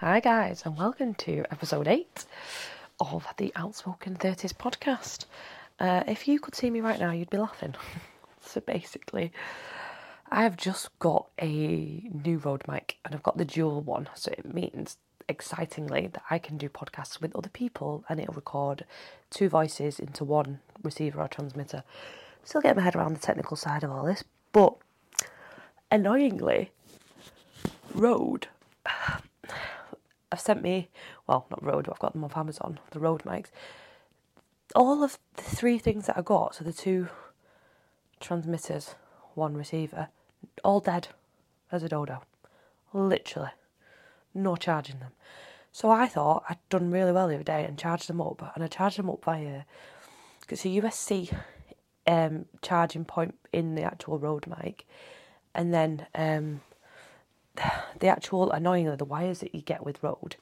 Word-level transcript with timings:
Hi, 0.00 0.20
guys, 0.20 0.60
and 0.66 0.76
welcome 0.76 1.14
to 1.14 1.46
episode 1.50 1.88
8 1.88 2.26
of 3.00 3.26
the 3.38 3.50
Outspoken 3.56 4.16
30s 4.16 4.52
podcast. 4.52 5.24
Uh, 5.80 6.04
if 6.06 6.28
you 6.28 6.38
could 6.38 6.54
see 6.54 6.68
me 6.68 6.82
right 6.82 7.00
now, 7.00 7.12
you'd 7.12 7.30
be 7.30 7.38
laughing. 7.38 7.74
so 8.42 8.60
basically, 8.60 9.32
I've 10.30 10.58
just 10.58 10.96
got 10.98 11.28
a 11.40 11.48
new 11.48 12.36
Rode 12.36 12.68
mic 12.68 12.98
and 13.06 13.14
I've 13.14 13.22
got 13.22 13.38
the 13.38 13.46
dual 13.46 13.80
one, 13.80 14.10
so 14.14 14.32
it 14.36 14.52
means 14.52 14.98
excitingly 15.30 16.08
that 16.08 16.22
I 16.28 16.40
can 16.40 16.58
do 16.58 16.68
podcasts 16.68 17.18
with 17.18 17.34
other 17.34 17.48
people 17.48 18.04
and 18.10 18.20
it'll 18.20 18.34
record 18.34 18.84
two 19.30 19.48
voices 19.48 19.98
into 19.98 20.24
one 20.24 20.60
receiver 20.82 21.22
or 21.22 21.28
transmitter. 21.28 21.84
Still 22.44 22.60
getting 22.60 22.76
my 22.76 22.82
head 22.82 22.96
around 22.96 23.16
the 23.16 23.20
technical 23.26 23.56
side 23.56 23.82
of 23.82 23.90
all 23.90 24.04
this, 24.04 24.24
but 24.52 24.74
annoyingly, 25.90 26.70
Rode 27.94 28.48
have 30.32 30.40
sent 30.40 30.62
me, 30.62 30.88
well, 31.26 31.46
not 31.50 31.62
Rode, 31.62 31.88
I've 31.88 31.98
got 31.98 32.12
them 32.12 32.24
off 32.24 32.36
Amazon, 32.36 32.80
the 32.90 33.00
Rode 33.00 33.22
mics. 33.22 33.50
All 34.74 35.02
of 35.02 35.18
the 35.36 35.42
three 35.42 35.78
things 35.78 36.06
that 36.06 36.18
I 36.18 36.22
got, 36.22 36.56
so 36.56 36.64
the 36.64 36.72
two 36.72 37.08
transmitters, 38.20 38.94
one 39.34 39.54
receiver, 39.54 40.08
all 40.64 40.80
dead 40.80 41.08
as 41.70 41.82
a 41.82 41.88
dodo. 41.88 42.22
Literally. 42.92 43.50
No 44.34 44.56
charging 44.56 44.98
them. 44.98 45.12
So 45.72 45.90
I 45.90 46.06
thought 46.06 46.44
I'd 46.48 46.58
done 46.70 46.90
really 46.90 47.12
well 47.12 47.28
the 47.28 47.34
other 47.34 47.44
day 47.44 47.64
and 47.64 47.78
charged 47.78 48.08
them 48.08 48.20
up, 48.20 48.52
and 48.54 48.64
I 48.64 48.66
charged 48.66 48.98
them 48.98 49.10
up 49.10 49.24
via 49.24 49.64
it's 50.48 50.64
a 50.64 50.68
USB 50.68 51.36
um, 52.06 52.46
charging 52.62 53.04
point 53.04 53.34
in 53.52 53.74
the 53.74 53.82
actual 53.82 54.18
Rode 54.18 54.46
mic, 54.46 54.86
and 55.54 55.74
then 55.74 56.06
um, 56.14 56.60
the 58.00 58.08
actual 58.08 58.50
annoyingly 58.50 58.96
the 58.96 59.04
wires 59.04 59.40
that 59.40 59.54
you 59.54 59.62
get 59.62 59.84
with 59.84 60.02
Rode. 60.02 60.36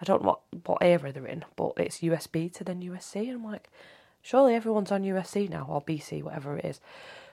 I 0.00 0.04
don't 0.04 0.22
know 0.22 0.28
what 0.28 0.66
what 0.66 0.78
era 0.82 1.12
they're 1.12 1.26
in, 1.26 1.44
but 1.56 1.74
it's 1.76 2.00
USB 2.00 2.52
to 2.54 2.64
then 2.64 2.82
USC, 2.82 3.16
and 3.28 3.36
I'm 3.36 3.44
like, 3.44 3.68
surely 4.20 4.54
everyone's 4.54 4.92
on 4.92 5.02
USC 5.02 5.48
now 5.48 5.66
or 5.68 5.82
BC, 5.82 6.22
whatever 6.22 6.58
it 6.58 6.64
is. 6.64 6.80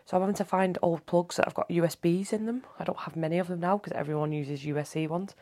So 0.06 0.18
I'm 0.18 0.22
having 0.22 0.36
to 0.36 0.46
find 0.46 0.78
old 0.82 1.06
plugs 1.06 1.36
that 1.36 1.46
have 1.46 1.54
got 1.54 1.70
USBs 1.70 2.34
in 2.34 2.48
them. 2.48 2.64
I 2.80 2.84
don't 2.84 3.00
have 3.00 3.16
many 3.16 3.38
of 3.38 3.48
them 3.48 3.60
now 3.60 3.78
because 3.78 3.94
everyone 3.94 4.32
uses 4.32 4.64
USC 4.64 5.08
ones. 5.08 5.36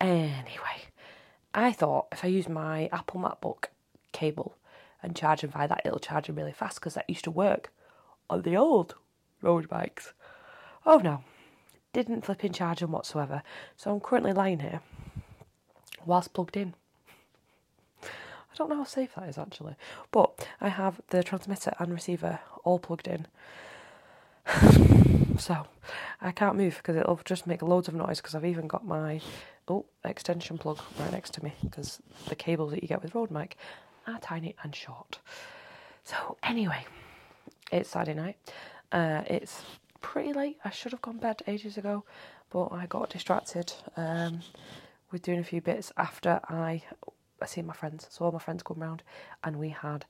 Anyway, 0.00 0.84
I 1.52 1.72
thought 1.72 2.06
if 2.12 2.24
I 2.24 2.28
use 2.28 2.48
my 2.48 2.88
Apple 2.92 3.20
MacBook 3.20 3.66
cable 4.12 4.56
and 5.02 5.16
charge 5.16 5.40
them 5.40 5.50
via 5.50 5.66
that, 5.68 5.82
it'll 5.84 5.98
charge 5.98 6.26
them 6.26 6.36
really 6.36 6.52
fast 6.52 6.78
because 6.78 6.94
that 6.94 7.10
used 7.10 7.24
to 7.24 7.30
work 7.30 7.72
on 8.30 8.42
the 8.42 8.56
old 8.56 8.94
road 9.42 9.68
bikes. 9.68 10.12
Oh 10.84 10.98
no, 10.98 11.24
didn't 12.04 12.24
flip 12.24 12.44
in 12.44 12.52
charge 12.52 12.80
them 12.80 12.92
whatsoever. 12.92 13.42
So 13.76 13.90
I'm 13.90 14.00
currently 14.00 14.32
lying 14.32 14.60
here 14.60 14.80
whilst 16.04 16.32
plugged 16.32 16.56
in. 16.56 16.74
I 18.02 18.56
don't 18.56 18.70
know 18.70 18.76
how 18.76 18.84
safe 18.84 19.14
that 19.14 19.28
is 19.28 19.38
actually, 19.38 19.74
but 20.10 20.46
I 20.60 20.68
have 20.68 21.00
the 21.08 21.22
transmitter 21.22 21.74
and 21.78 21.92
receiver 21.92 22.40
all 22.64 22.78
plugged 22.78 23.06
in. 23.06 23.26
so 25.38 25.66
I 26.20 26.30
can't 26.30 26.56
move 26.56 26.76
because 26.78 26.96
it'll 26.96 27.20
just 27.24 27.46
make 27.46 27.62
loads 27.62 27.88
of 27.88 27.94
noise 27.94 28.20
because 28.20 28.34
I've 28.34 28.44
even 28.44 28.66
got 28.66 28.86
my 28.86 29.20
oh 29.68 29.84
extension 30.04 30.56
plug 30.56 30.80
right 30.98 31.12
next 31.12 31.34
to 31.34 31.44
me 31.44 31.52
because 31.62 32.00
the 32.28 32.36
cables 32.36 32.70
that 32.70 32.82
you 32.82 32.88
get 32.88 33.02
with 33.02 33.14
Rode 33.14 33.30
mic 33.30 33.56
are 34.06 34.18
tiny 34.20 34.54
and 34.62 34.74
short. 34.74 35.18
So 36.04 36.36
anyway, 36.42 36.86
it's 37.72 37.90
Saturday 37.90 38.14
night. 38.14 38.36
Uh, 38.92 39.22
it's 39.26 39.62
pretty 40.06 40.32
late. 40.32 40.56
I 40.64 40.70
should 40.70 40.92
have 40.92 41.02
gone 41.02 41.18
bed 41.18 41.42
ages 41.48 41.76
ago, 41.76 42.04
but 42.50 42.68
I 42.68 42.86
got 42.86 43.10
distracted 43.10 43.72
um, 43.96 44.40
with 45.10 45.22
doing 45.22 45.40
a 45.40 45.44
few 45.44 45.60
bits 45.60 45.92
after 45.96 46.40
I 46.48 46.84
I 47.42 47.46
seen 47.46 47.66
my 47.66 47.74
friends. 47.74 48.06
So 48.08 48.24
all 48.24 48.30
my 48.30 48.38
friends 48.38 48.62
come 48.62 48.78
round, 48.78 49.02
and 49.42 49.56
we 49.56 49.70
had 49.70 50.04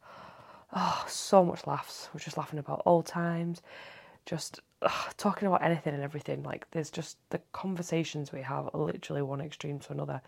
oh 0.74 1.02
so 1.08 1.42
much 1.44 1.66
laughs. 1.66 2.10
We 2.12 2.18
are 2.18 2.24
just 2.24 2.36
laughing 2.36 2.58
about 2.58 2.82
old 2.84 3.06
times, 3.06 3.62
just 4.26 4.60
talking 5.16 5.48
about 5.48 5.62
anything 5.62 5.94
and 5.94 6.02
everything. 6.02 6.42
Like 6.42 6.70
there's 6.72 6.90
just 6.90 7.16
the 7.30 7.40
conversations 7.52 8.32
we 8.32 8.42
have 8.42 8.68
are 8.74 8.80
literally 8.80 9.22
one 9.22 9.40
extreme 9.40 9.78
to 9.80 9.92
another. 9.92 10.20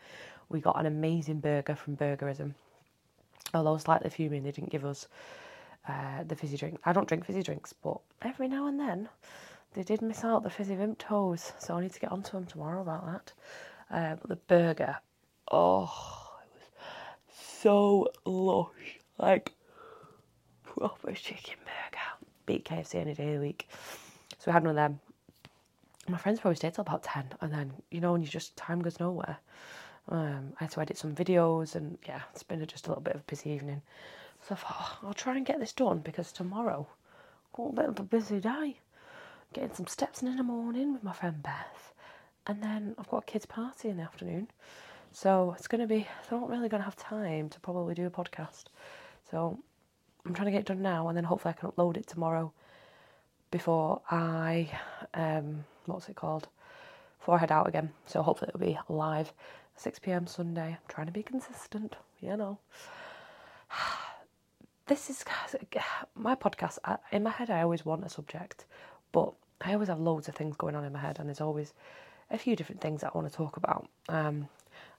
We 0.48 0.60
got 0.60 0.80
an 0.80 0.86
amazing 0.86 1.40
burger 1.40 1.76
from 1.76 1.94
Burgerism, 1.98 2.54
although 3.52 3.76
slightly 3.76 4.08
fuming 4.08 4.44
they 4.44 4.52
didn't 4.52 4.70
give 4.70 4.86
us. 4.86 5.08
Uh, 5.86 6.22
the 6.26 6.36
fizzy 6.36 6.56
drink. 6.58 6.78
I 6.84 6.92
don't 6.92 7.08
drink 7.08 7.24
fizzy 7.24 7.42
drinks, 7.42 7.72
but 7.72 7.98
every 8.20 8.46
now 8.46 8.66
and 8.66 8.78
then 8.78 9.08
they 9.74 9.82
did 9.82 10.02
miss 10.02 10.24
out 10.24 10.42
the 10.42 10.50
fizzy 10.50 10.74
Vimtos, 10.74 11.52
so 11.58 11.76
I 11.76 11.80
need 11.82 11.92
to 11.92 12.00
get 12.00 12.12
onto 12.12 12.32
them 12.32 12.46
tomorrow 12.46 12.82
about 12.82 13.06
that. 13.06 13.32
Uh, 13.90 14.16
but 14.16 14.28
the 14.28 14.36
burger, 14.36 14.96
oh, 15.50 16.30
it 16.42 16.50
was 16.54 17.36
so 17.36 18.08
lush, 18.24 18.98
like 19.18 19.52
proper 20.62 21.12
chicken 21.12 21.56
burger. 21.64 22.26
Beat 22.46 22.64
KFC 22.64 22.96
any 22.96 23.14
day 23.14 23.34
of 23.34 23.40
the 23.40 23.46
week. 23.46 23.68
So 24.38 24.50
we 24.50 24.52
had 24.52 24.62
one 24.62 24.70
of 24.70 24.76
them. 24.76 25.00
My 26.08 26.16
friends 26.16 26.40
probably 26.40 26.56
stayed 26.56 26.74
till 26.74 26.82
about 26.82 27.02
ten, 27.02 27.26
and 27.40 27.52
then 27.52 27.72
you 27.90 28.00
know 28.00 28.12
when 28.12 28.22
you 28.22 28.28
just 28.28 28.56
time 28.56 28.80
goes 28.80 28.98
nowhere. 28.98 29.36
Um, 30.08 30.54
I 30.58 30.64
had 30.64 30.70
to 30.72 30.80
edit 30.80 30.96
some 30.96 31.14
videos, 31.14 31.74
and 31.74 31.98
yeah, 32.06 32.22
it's 32.32 32.42
been 32.42 32.64
just 32.66 32.86
a 32.86 32.90
little 32.90 33.02
bit 33.02 33.14
of 33.14 33.20
a 33.20 33.24
busy 33.24 33.50
evening. 33.50 33.82
So 34.48 34.54
I 34.54 34.58
thought 34.58 34.98
oh, 35.02 35.08
I'll 35.08 35.14
try 35.14 35.36
and 35.36 35.44
get 35.44 35.60
this 35.60 35.72
done 35.72 35.98
because 35.98 36.32
tomorrow 36.32 36.86
a 37.58 37.72
bit 37.72 37.86
of 37.86 37.98
a 37.98 38.04
busy 38.04 38.38
day 38.38 38.78
getting 39.52 39.74
some 39.74 39.86
steps 39.86 40.22
in 40.22 40.28
in 40.28 40.36
the 40.36 40.42
morning 40.42 40.92
with 40.92 41.02
my 41.02 41.12
friend 41.12 41.42
Beth, 41.42 41.92
and 42.46 42.62
then 42.62 42.94
I've 42.98 43.08
got 43.08 43.24
a 43.24 43.26
kids' 43.26 43.46
party 43.46 43.88
in 43.88 43.96
the 43.96 44.02
afternoon. 44.02 44.48
So 45.12 45.54
it's 45.56 45.68
going 45.68 45.80
to 45.80 45.86
be, 45.86 46.06
I'm 46.30 46.40
not 46.40 46.50
really 46.50 46.68
going 46.68 46.80
to 46.80 46.84
have 46.84 46.96
time 46.96 47.48
to 47.48 47.60
probably 47.60 47.94
do 47.94 48.06
a 48.06 48.10
podcast. 48.10 48.64
So 49.30 49.58
I'm 50.26 50.34
trying 50.34 50.46
to 50.46 50.52
get 50.52 50.60
it 50.60 50.66
done 50.66 50.82
now, 50.82 51.08
and 51.08 51.16
then 51.16 51.24
hopefully 51.24 51.54
I 51.56 51.60
can 51.60 51.70
upload 51.70 51.96
it 51.96 52.06
tomorrow 52.06 52.52
before 53.50 54.02
I, 54.10 54.68
um, 55.14 55.64
what's 55.86 56.08
it 56.08 56.16
called? 56.16 56.48
Before 57.18 57.36
I 57.36 57.38
head 57.38 57.52
out 57.52 57.66
again. 57.68 57.90
So 58.06 58.22
hopefully 58.22 58.50
it'll 58.54 58.60
be 58.60 58.78
live 58.88 59.32
6 59.76 59.98
pm 60.00 60.26
Sunday. 60.26 60.68
I'm 60.72 60.88
trying 60.88 61.06
to 61.06 61.12
be 61.12 61.22
consistent, 61.22 61.96
you 62.20 62.36
know. 62.36 62.58
This 64.86 65.10
is 65.10 65.22
my 66.14 66.34
podcast. 66.34 66.78
In 67.12 67.22
my 67.22 67.30
head, 67.30 67.50
I 67.50 67.60
always 67.60 67.84
want 67.84 68.06
a 68.06 68.08
subject, 68.08 68.64
but 69.12 69.32
I 69.60 69.72
always 69.72 69.88
have 69.88 70.00
loads 70.00 70.28
of 70.28 70.34
things 70.34 70.56
going 70.56 70.74
on 70.74 70.84
in 70.84 70.92
my 70.92 70.98
head, 71.00 71.18
and 71.18 71.28
there's 71.28 71.40
always 71.40 71.72
a 72.30 72.38
few 72.38 72.56
different 72.56 72.80
things 72.80 73.00
that 73.00 73.12
I 73.14 73.18
want 73.18 73.30
to 73.30 73.36
talk 73.36 73.56
about. 73.56 73.88
Um, 74.08 74.48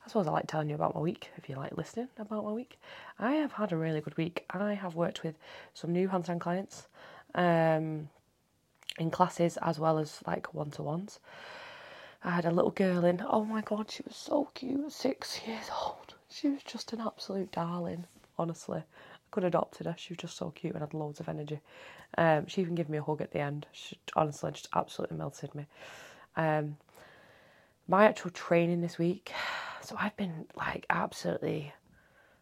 I 0.03 0.08
suppose 0.08 0.28
I 0.28 0.31
like 0.31 0.47
telling 0.47 0.70
you 0.70 0.75
about 0.75 0.96
my 0.96 1.02
week 1.02 1.30
if 1.38 1.50
you 1.50 1.56
like 1.56 1.78
listening 1.78 2.08
about 2.18 2.44
my 2.44 2.52
week. 2.52 2.80
I 3.20 3.34
have 3.34 3.53
had 3.53 3.72
a 3.72 3.78
really 3.78 4.02
good 4.02 4.18
week. 4.18 4.46
I 4.50 4.74
have 4.74 4.96
worked 4.96 5.24
with 5.24 5.36
some 5.74 5.92
new 5.92 6.08
handstand 6.09 6.40
clients 6.40 6.88
um, 7.36 8.09
in 8.97 9.12
classes 9.12 9.58
as 9.62 9.80
well 9.80 10.00
as 10.00 10.22
like 10.26 10.53
one 10.53 10.72
to 10.72 10.84
ones. 10.84 11.20
I 12.24 12.31
had 12.31 12.46
a 12.46 12.52
little 12.52 12.72
girl 12.72 13.06
in. 13.06 13.24
Oh 13.28 13.46
my 13.46 13.62
god, 13.62 13.91
she 13.91 14.03
was 14.06 14.16
so 14.16 14.50
cute, 14.53 14.91
six 14.91 15.41
years 15.47 15.70
old. 15.81 16.16
She 16.30 16.50
was 16.50 16.64
just 16.64 16.91
an 16.94 17.02
absolute 17.02 17.52
darling, 17.52 18.06
honestly 18.38 18.84
could 19.31 19.44
have 19.44 19.51
adopted 19.51 19.85
her. 19.85 19.95
She 19.97 20.13
was 20.13 20.19
just 20.19 20.38
so 20.38 20.51
cute 20.51 20.73
and 20.73 20.81
had 20.81 20.94
loads 20.94 21.19
of 21.19 21.29
energy. 21.29 21.59
Um, 22.17 22.47
she 22.47 22.62
even 22.62 22.75
gave 22.75 22.90
me 22.90 22.97
a 22.97 23.03
hug 23.03 23.22
at 23.22 23.31
the 23.31 23.40
end. 23.40 23.67
She 23.72 23.97
honestly 24.16 24.51
just 24.51 24.69
absolutely 24.75 25.17
melted 25.17 25.53
me. 25.56 25.67
Um, 26.35 26.78
my 27.88 28.06
actual 28.06 28.31
training 28.31 28.81
this 28.81 28.97
week, 28.97 29.31
so 29.81 29.95
I've 30.00 30.16
been 30.17 30.45
like 30.56 30.85
absolutely 30.90 31.73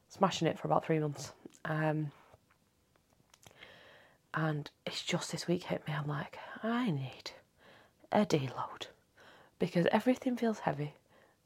smashing 0.10 0.48
it 0.48 0.58
for 0.60 0.68
about 0.68 0.86
three 0.86 1.00
months. 1.00 1.32
Um, 1.66 2.12
and 4.34 4.70
it's 4.86 5.04
just 5.04 5.32
this 5.32 5.48
week 5.48 5.64
hit 5.64 5.86
me. 5.88 5.94
I'm 5.94 6.08
like, 6.08 6.38
I 6.64 6.92
need 6.92 7.32
a 8.12 8.26
deload 8.26 8.88
because 9.60 9.88
everything 9.92 10.38
feels 10.38 10.60
heavy 10.60 10.94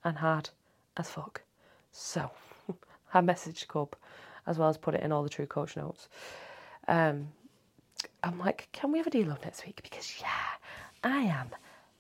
and 0.04 0.18
hard 0.18 0.50
as 0.98 1.10
fuck. 1.10 1.42
So 1.92 2.32
I 3.14 3.22
messaged 3.22 3.68
Cub 3.68 3.96
as 4.48 4.58
well 4.58 4.70
as 4.70 4.78
put 4.78 4.96
it 4.96 5.02
in 5.02 5.12
all 5.12 5.24
the 5.24 5.30
True 5.30 5.46
Coach 5.46 5.76
notes. 5.78 6.10
Um, 6.88 7.28
I'm 8.24 8.40
like, 8.40 8.68
can 8.72 8.92
we 8.92 8.98
have 8.98 9.08
a 9.08 9.12
deload 9.12 9.44
next 9.44 9.66
week? 9.66 9.80
Because 9.84 10.16
yeah, 10.20 10.28
I 11.04 11.22
am 11.22 11.50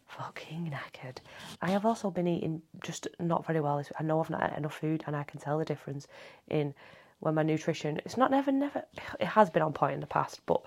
fucking 0.07 0.73
knackered. 0.73 1.17
I 1.61 1.71
have 1.71 1.85
also 1.85 2.11
been 2.11 2.27
eating 2.27 2.61
just 2.83 3.07
not 3.19 3.45
very 3.45 3.61
well. 3.61 3.83
I 3.99 4.03
know 4.03 4.19
I've 4.19 4.29
not 4.29 4.41
had 4.41 4.57
enough 4.57 4.77
food, 4.77 5.03
and 5.07 5.15
I 5.15 5.23
can 5.23 5.39
tell 5.39 5.57
the 5.57 5.65
difference 5.65 6.07
in 6.49 6.73
when 7.19 7.35
my 7.35 7.43
nutrition. 7.43 8.01
It's 8.05 8.17
not 8.17 8.31
never, 8.31 8.51
never. 8.51 8.83
It 9.19 9.27
has 9.27 9.49
been 9.49 9.61
on 9.61 9.73
point 9.73 9.93
in 9.93 9.99
the 9.99 10.07
past, 10.07 10.41
but 10.45 10.61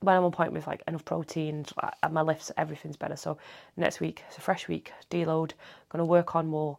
when 0.00 0.14
I'm 0.14 0.24
on 0.24 0.32
point 0.32 0.52
with 0.52 0.66
like 0.66 0.82
enough 0.86 1.04
protein, 1.04 1.64
and 2.02 2.14
my 2.14 2.22
lifts, 2.22 2.52
everything's 2.56 2.96
better. 2.96 3.16
So 3.16 3.38
next 3.76 4.00
week, 4.00 4.22
it's 4.28 4.38
a 4.38 4.40
fresh 4.40 4.68
week, 4.68 4.92
deload. 5.10 5.52
Going 5.88 5.98
to 5.98 6.04
work 6.04 6.36
on 6.36 6.46
more 6.48 6.78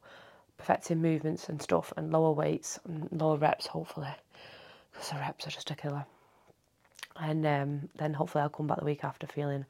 perfecting 0.57 1.01
movements 1.01 1.49
and 1.49 1.61
stuff 1.61 1.93
and 1.97 2.11
lower 2.11 2.31
weights 2.31 2.79
and 2.85 3.09
lower 3.11 3.37
reps 3.37 3.67
hopefully 3.67 4.09
because 4.91 5.09
the 5.09 5.15
reps 5.15 5.47
are 5.47 5.51
just 5.51 5.71
a 5.71 5.75
killer 5.75 6.05
and 7.19 7.45
um, 7.45 7.89
then 7.97 8.13
hopefully 8.13 8.41
I'll 8.41 8.49
come 8.49 8.67
back 8.67 8.79
the 8.79 8.85
week 8.85 9.03
after 9.03 9.27
feeling 9.27 9.65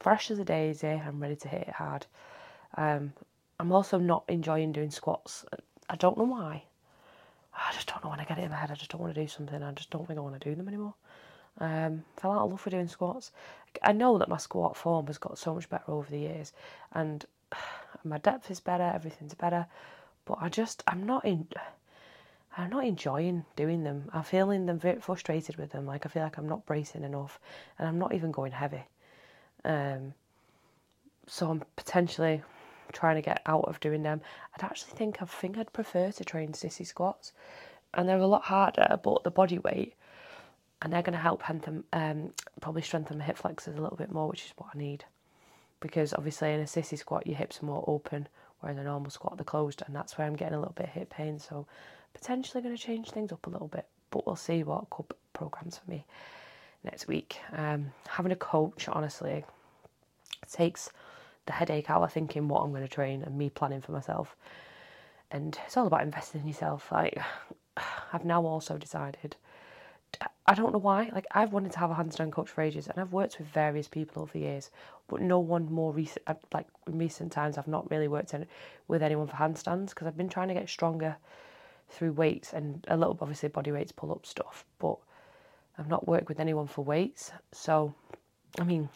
fresh 0.00 0.30
as 0.30 0.38
a 0.38 0.44
daisy 0.44 0.88
I'm 0.88 1.20
ready 1.20 1.36
to 1.36 1.48
hit 1.48 1.62
it 1.68 1.74
hard 1.74 2.06
um, 2.76 3.12
I'm 3.60 3.72
also 3.72 3.98
not 3.98 4.24
enjoying 4.28 4.72
doing 4.72 4.90
squats. 4.90 5.44
I 5.90 5.96
don't 5.96 6.16
know 6.16 6.24
why. 6.24 6.62
I 7.54 7.72
just 7.72 7.88
don't 7.88 8.04
know 8.04 8.10
when 8.10 8.20
I 8.20 8.24
get 8.24 8.38
it 8.38 8.44
in 8.44 8.50
my 8.50 8.56
head. 8.56 8.70
I 8.70 8.74
just 8.74 8.90
don't 8.90 9.00
want 9.00 9.14
to 9.14 9.20
do 9.20 9.26
something. 9.26 9.62
I 9.62 9.72
just 9.72 9.90
don't 9.90 10.06
think 10.06 10.18
I 10.18 10.22
want 10.22 10.40
to 10.40 10.48
do 10.48 10.54
them 10.54 10.68
anymore. 10.68 10.94
Um, 11.60 12.04
fell 12.16 12.30
out 12.30 12.44
of 12.44 12.50
love 12.52 12.64
with 12.64 12.72
doing 12.72 12.86
squats. 12.86 13.32
I 13.82 13.92
know 13.92 14.16
that 14.18 14.28
my 14.28 14.36
squat 14.36 14.76
form 14.76 15.08
has 15.08 15.18
got 15.18 15.38
so 15.38 15.54
much 15.54 15.68
better 15.68 15.90
over 15.90 16.08
the 16.08 16.20
years, 16.20 16.52
and 16.92 17.24
my 18.04 18.18
depth 18.18 18.48
is 18.50 18.60
better. 18.60 18.84
Everything's 18.94 19.34
better, 19.34 19.66
but 20.28 20.38
I 20.42 20.50
just 20.50 20.82
I'm 20.86 21.06
not 21.06 21.24
in. 21.24 21.48
I'm 22.56 22.70
not 22.70 22.84
enjoying 22.84 23.46
doing 23.56 23.82
them. 23.82 24.10
I'm 24.12 24.24
feeling 24.24 24.66
them 24.66 24.78
very 24.78 25.00
frustrated 25.00 25.56
with 25.56 25.72
them. 25.72 25.86
Like 25.86 26.04
I 26.04 26.10
feel 26.10 26.22
like 26.22 26.36
I'm 26.36 26.48
not 26.48 26.66
bracing 26.66 27.02
enough, 27.02 27.40
and 27.78 27.88
I'm 27.88 27.98
not 27.98 28.14
even 28.14 28.30
going 28.30 28.52
heavy. 28.52 28.84
Um, 29.64 30.12
so 31.26 31.50
I'm 31.50 31.62
potentially 31.76 32.42
trying 32.92 33.16
to 33.16 33.22
get 33.22 33.40
out 33.46 33.64
of 33.64 33.80
doing 33.80 34.02
them. 34.02 34.20
I'd 34.54 34.64
actually 34.64 34.92
think 34.92 35.22
I 35.22 35.24
think 35.24 35.56
I'd 35.56 35.72
prefer 35.72 36.12
to 36.12 36.24
train 36.24 36.52
sissy 36.52 36.86
squats, 36.86 37.32
and 37.94 38.06
they're 38.06 38.18
a 38.18 38.26
lot 38.26 38.42
harder, 38.42 39.00
but 39.02 39.24
the 39.24 39.30
body 39.30 39.58
weight, 39.58 39.94
and 40.82 40.92
they're 40.92 41.02
going 41.02 41.14
to 41.14 41.18
help 41.18 41.42
them 41.46 41.84
um, 41.94 42.34
probably 42.60 42.82
strengthen 42.82 43.18
my 43.18 43.24
hip 43.24 43.38
flexors 43.38 43.78
a 43.78 43.80
little 43.80 43.96
bit 43.96 44.12
more, 44.12 44.28
which 44.28 44.44
is 44.44 44.52
what 44.56 44.68
I 44.74 44.78
need. 44.78 45.04
Because 45.80 46.12
obviously 46.12 46.52
in 46.52 46.60
a 46.60 46.64
sissy 46.64 46.98
squat 46.98 47.26
your 47.26 47.36
hips 47.36 47.62
are 47.62 47.66
more 47.66 47.84
open, 47.86 48.28
whereas 48.60 48.78
a 48.78 48.82
normal 48.82 49.10
squat 49.10 49.36
they're 49.36 49.44
closed, 49.44 49.82
and 49.86 49.94
that's 49.94 50.16
where 50.16 50.26
I'm 50.26 50.36
getting 50.36 50.54
a 50.54 50.58
little 50.58 50.74
bit 50.74 50.86
of 50.86 50.92
hip 50.92 51.10
pain. 51.10 51.38
So 51.38 51.66
potentially 52.14 52.62
going 52.62 52.76
to 52.76 52.82
change 52.82 53.10
things 53.10 53.32
up 53.32 53.46
a 53.46 53.50
little 53.50 53.68
bit, 53.68 53.86
but 54.10 54.26
we'll 54.26 54.36
see 54.36 54.62
what 54.62 54.90
could 54.90 55.06
programs 55.32 55.78
for 55.78 55.90
me 55.90 56.04
next 56.84 57.06
week. 57.08 57.38
Um, 57.52 57.92
having 58.08 58.32
a 58.32 58.36
coach, 58.36 58.88
honestly, 58.88 59.44
takes 60.50 60.90
the 61.46 61.52
headache 61.52 61.90
out 61.90 62.02
of 62.02 62.12
thinking 62.12 62.48
what 62.48 62.60
I'm 62.62 62.70
going 62.70 62.82
to 62.82 62.88
train 62.88 63.22
and 63.22 63.36
me 63.36 63.50
planning 63.50 63.80
for 63.80 63.92
myself. 63.92 64.36
And 65.30 65.58
it's 65.66 65.76
all 65.76 65.86
about 65.86 66.02
investing 66.02 66.42
in 66.42 66.48
yourself. 66.48 66.90
Like, 66.92 67.18
I've 68.12 68.24
now 68.24 68.44
also 68.44 68.78
decided, 68.78 69.36
I 70.46 70.54
don't 70.54 70.72
know 70.72 70.78
why, 70.78 71.10
like, 71.14 71.26
I've 71.32 71.52
wanted 71.52 71.72
to 71.72 71.78
have 71.78 71.90
a 71.90 71.94
handstand 71.94 72.32
coach 72.32 72.48
for 72.48 72.62
ages 72.62 72.88
and 72.88 72.98
I've 72.98 73.12
worked 73.12 73.38
with 73.38 73.48
various 73.48 73.86
people 73.86 74.22
over 74.22 74.32
the 74.32 74.40
years, 74.40 74.70
but 75.06 75.20
no 75.20 75.38
one 75.38 75.70
more 75.70 75.92
recent, 75.92 76.22
uh, 76.26 76.34
like, 76.54 76.66
in 76.86 76.98
recent 76.98 77.32
times, 77.32 77.58
I've 77.58 77.68
not 77.68 77.90
really 77.90 78.08
worked 78.08 78.34
with 78.88 79.02
anyone 79.02 79.26
for 79.26 79.36
handstands 79.36 79.90
because 79.90 80.06
I've 80.06 80.16
been 80.16 80.30
trying 80.30 80.48
to 80.48 80.54
get 80.54 80.68
stronger 80.68 81.16
through 81.90 82.12
weights 82.12 82.54
and 82.54 82.84
a 82.88 82.96
little, 82.96 83.18
obviously, 83.20 83.50
body 83.50 83.72
weights, 83.72 83.92
pull 83.92 84.10
up 84.10 84.24
stuff, 84.24 84.64
but 84.78 84.96
I've 85.76 85.88
not 85.88 86.08
worked 86.08 86.28
with 86.28 86.40
anyone 86.40 86.66
for 86.66 86.82
weights. 86.82 87.30
So, 87.52 87.94
I 88.58 88.64
mean, 88.64 88.88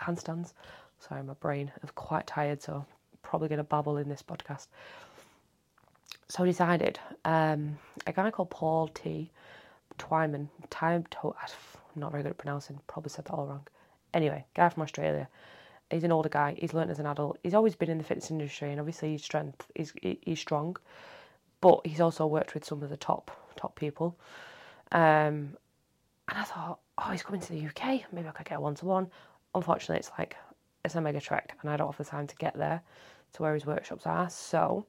handstands. 0.00 0.52
Sorry, 1.00 1.22
my 1.24 1.34
brain 1.34 1.72
is 1.82 1.90
quite 1.90 2.28
tired, 2.28 2.62
so 2.62 2.84
probably 3.22 3.48
going 3.48 3.58
to 3.58 3.64
babble 3.64 3.96
in 3.96 4.08
this 4.08 4.22
podcast. 4.22 4.68
So 6.28 6.44
I 6.44 6.46
decided 6.46 7.00
um, 7.24 7.76
a 8.06 8.12
guy 8.12 8.30
called 8.30 8.50
Paul 8.50 8.88
T. 8.88 9.30
Twyman, 9.98 10.48
time 10.70 11.04
to, 11.10 11.18
I'm 11.28 12.00
not 12.00 12.10
very 12.10 12.22
good 12.22 12.30
at 12.30 12.38
pronouncing, 12.38 12.80
probably 12.86 13.10
said 13.10 13.24
that 13.26 13.32
all 13.32 13.46
wrong. 13.46 13.66
Anyway, 14.14 14.44
guy 14.54 14.68
from 14.68 14.82
Australia. 14.82 15.28
He's 15.90 16.04
an 16.04 16.12
older 16.12 16.28
guy. 16.28 16.56
He's 16.58 16.72
learned 16.72 16.90
as 16.90 16.98
an 16.98 17.06
adult. 17.06 17.38
He's 17.42 17.54
always 17.54 17.76
been 17.76 17.90
in 17.90 17.98
the 17.98 18.04
fitness 18.04 18.30
industry, 18.30 18.70
and 18.70 18.80
obviously 18.80 19.12
his 19.12 19.22
strength 19.22 19.66
is 19.74 19.92
he's 20.00 20.40
strong, 20.40 20.76
but 21.60 21.80
he's 21.84 22.00
also 22.00 22.26
worked 22.26 22.54
with 22.54 22.64
some 22.64 22.82
of 22.82 22.88
the 22.88 22.96
top 22.96 23.30
top 23.56 23.76
people. 23.76 24.16
Um, 24.90 25.56
and 26.28 26.38
I 26.38 26.44
thought, 26.44 26.78
oh, 26.96 27.10
he's 27.10 27.22
coming 27.22 27.42
to 27.42 27.52
the 27.52 27.66
UK. 27.66 28.04
Maybe 28.10 28.28
I 28.28 28.32
could 28.32 28.46
get 28.46 28.58
a 28.58 28.60
one 28.60 28.74
to 28.76 28.86
one. 28.86 29.10
Unfortunately, 29.54 29.98
it's 29.98 30.10
like 30.18 30.36
it's 30.84 30.94
a 30.94 31.00
mega 31.00 31.20
trek, 31.20 31.56
and 31.60 31.70
I 31.70 31.76
don't 31.76 31.88
have 31.88 31.98
the 31.98 32.10
time 32.10 32.26
to 32.26 32.36
get 32.36 32.56
there 32.56 32.80
to 33.34 33.42
where 33.42 33.54
his 33.54 33.66
workshops 33.66 34.06
are. 34.06 34.30
So 34.30 34.86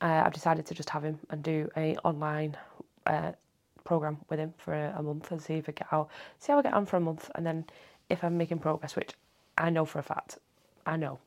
uh, 0.00 0.22
I've 0.24 0.32
decided 0.32 0.66
to 0.66 0.74
just 0.74 0.90
have 0.90 1.04
him 1.04 1.18
and 1.30 1.42
do 1.42 1.70
a 1.76 1.96
online 1.98 2.56
uh, 3.06 3.32
program 3.84 4.18
with 4.28 4.38
him 4.38 4.54
for 4.56 4.74
a, 4.74 4.94
a, 4.96 5.02
month 5.02 5.30
and 5.30 5.40
see 5.40 5.54
if 5.54 5.68
I 5.68 5.72
get 5.72 5.92
out, 5.92 6.08
see 6.38 6.52
how 6.52 6.58
I 6.58 6.62
get 6.62 6.74
on 6.74 6.86
for 6.86 6.96
a 6.96 7.00
month, 7.00 7.30
and 7.34 7.46
then 7.46 7.64
if 8.08 8.22
I'm 8.24 8.36
making 8.36 8.58
progress, 8.58 8.96
which 8.96 9.12
I 9.58 9.70
know 9.70 9.84
for 9.84 9.98
a 9.98 10.02
fact, 10.02 10.38
I 10.86 10.96
know 10.96 11.18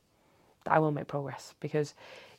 that 0.64 0.74
I 0.74 0.78
will 0.78 0.92
make 0.92 1.06
progress 1.06 1.54
because 1.60 1.94